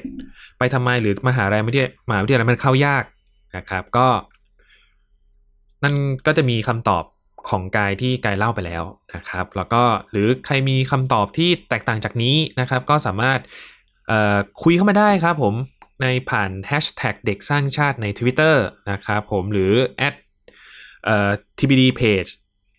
[0.57, 3.03] ไปทำไมหรือมหาลัยไม่ได้มหาวิทยาลัยมันเข้ายาก
[3.57, 4.07] นะครับ ก็
[5.83, 7.03] นั่นก็จะมีคำตอบ
[7.49, 8.83] ของกายที่กายเล่าไปแล้ว
[9.15, 13.39] นะครับ แล้วก็หรือใครมีคำตอบที่แตกต่างจากนี้นะครับ ก็สามารถ
[14.63, 15.55] คุยเข้ามาได้ครับผม
[16.01, 18.55] ในผ่าน hashtag เด็กสร้างชาติใน Twitter
[18.91, 19.73] นะครับผมหรือ
[20.07, 20.15] at
[21.57, 22.31] tbd page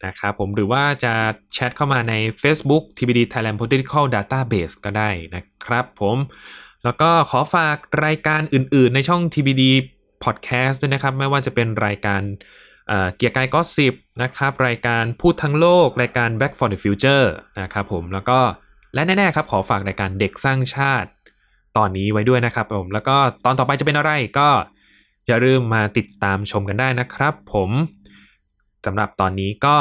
[0.06, 1.14] นะครับผมหรือว่าจะ
[1.54, 6.16] แชทเข้ามาใน Facebook TBD Thailand Political Database ก็ได้นะครับผม
[6.84, 9.62] แล้วก็ขอฝากรายการอื่นๆในช่อง TBD
[10.24, 12.22] Podcast ด้วยนะครับ ไม่ว่าจะเป็นรายการ
[13.16, 17.26] เกียร์กายก็สิบนะครับรายการพูดทั้งโลก รายการ Back for the Future
[17.60, 18.38] นะครับผมแล้วก็
[18.94, 21.08] และแน่ๆครับขอฝากรายการเด็กสร้างชาติ
[21.76, 24.48] ตอนนี้ไว้ด้วยนะครับผมแล้วก็ตอนต่อไปจะเป็นอะไรก็
[25.26, 27.70] อย่าลืมมาติดตามชมกันได้นะครับ ผม
[28.86, 29.76] สำหรับตอนนี้ก็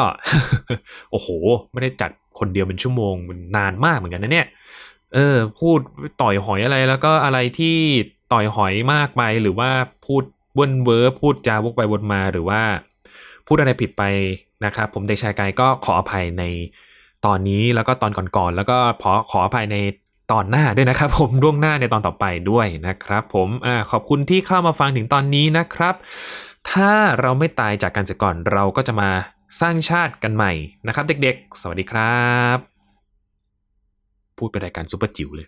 [1.11, 1.27] โอ้โห
[1.71, 4.47] ไม่ได้จัดคนเดียวเป็นชั่วโมงมันนานมากเหมือนกันนะเนี่ย
[5.13, 5.79] เออ พูด
[6.21, 7.77] ต่อยหอยอะไรแล้วก็อะไรที่
[8.33, 9.69] ต่อยหอยมากไปหรือว่า
[10.05, 10.23] พูด
[10.57, 12.61] บนเวอร์พูดจาวกไปวนมาหรือว่า
[13.47, 14.03] พูดอะไรผิดไป
[14.65, 16.43] นะครับ ผมเด็กชายกายก็ขออภัยใน
[17.25, 19.77] ตอนนี้แล้วก็ตอนก่อนๆแล้วก็ขอขออภัยใน
[20.31, 25.95] ตอนหน้าด้วยนะครับ ผมล่วงหน้าในตอนต่อไปด้วยนะครับ ผมอขอบคุณที่เข้ามาฟังถึงตอนนี้นะครับ
[26.71, 29.09] ถ้าเราไม่ตายจากการเสียก่อนเราก็จะมา
[29.61, 30.51] สร้างชาติกันใหม่
[30.87, 32.25] นะครับ เด็กๆ สวัสดีครั
[32.55, 32.57] บ
[34.37, 35.47] พูดเป็นรายการซุปเปอร์จิ๋วเลย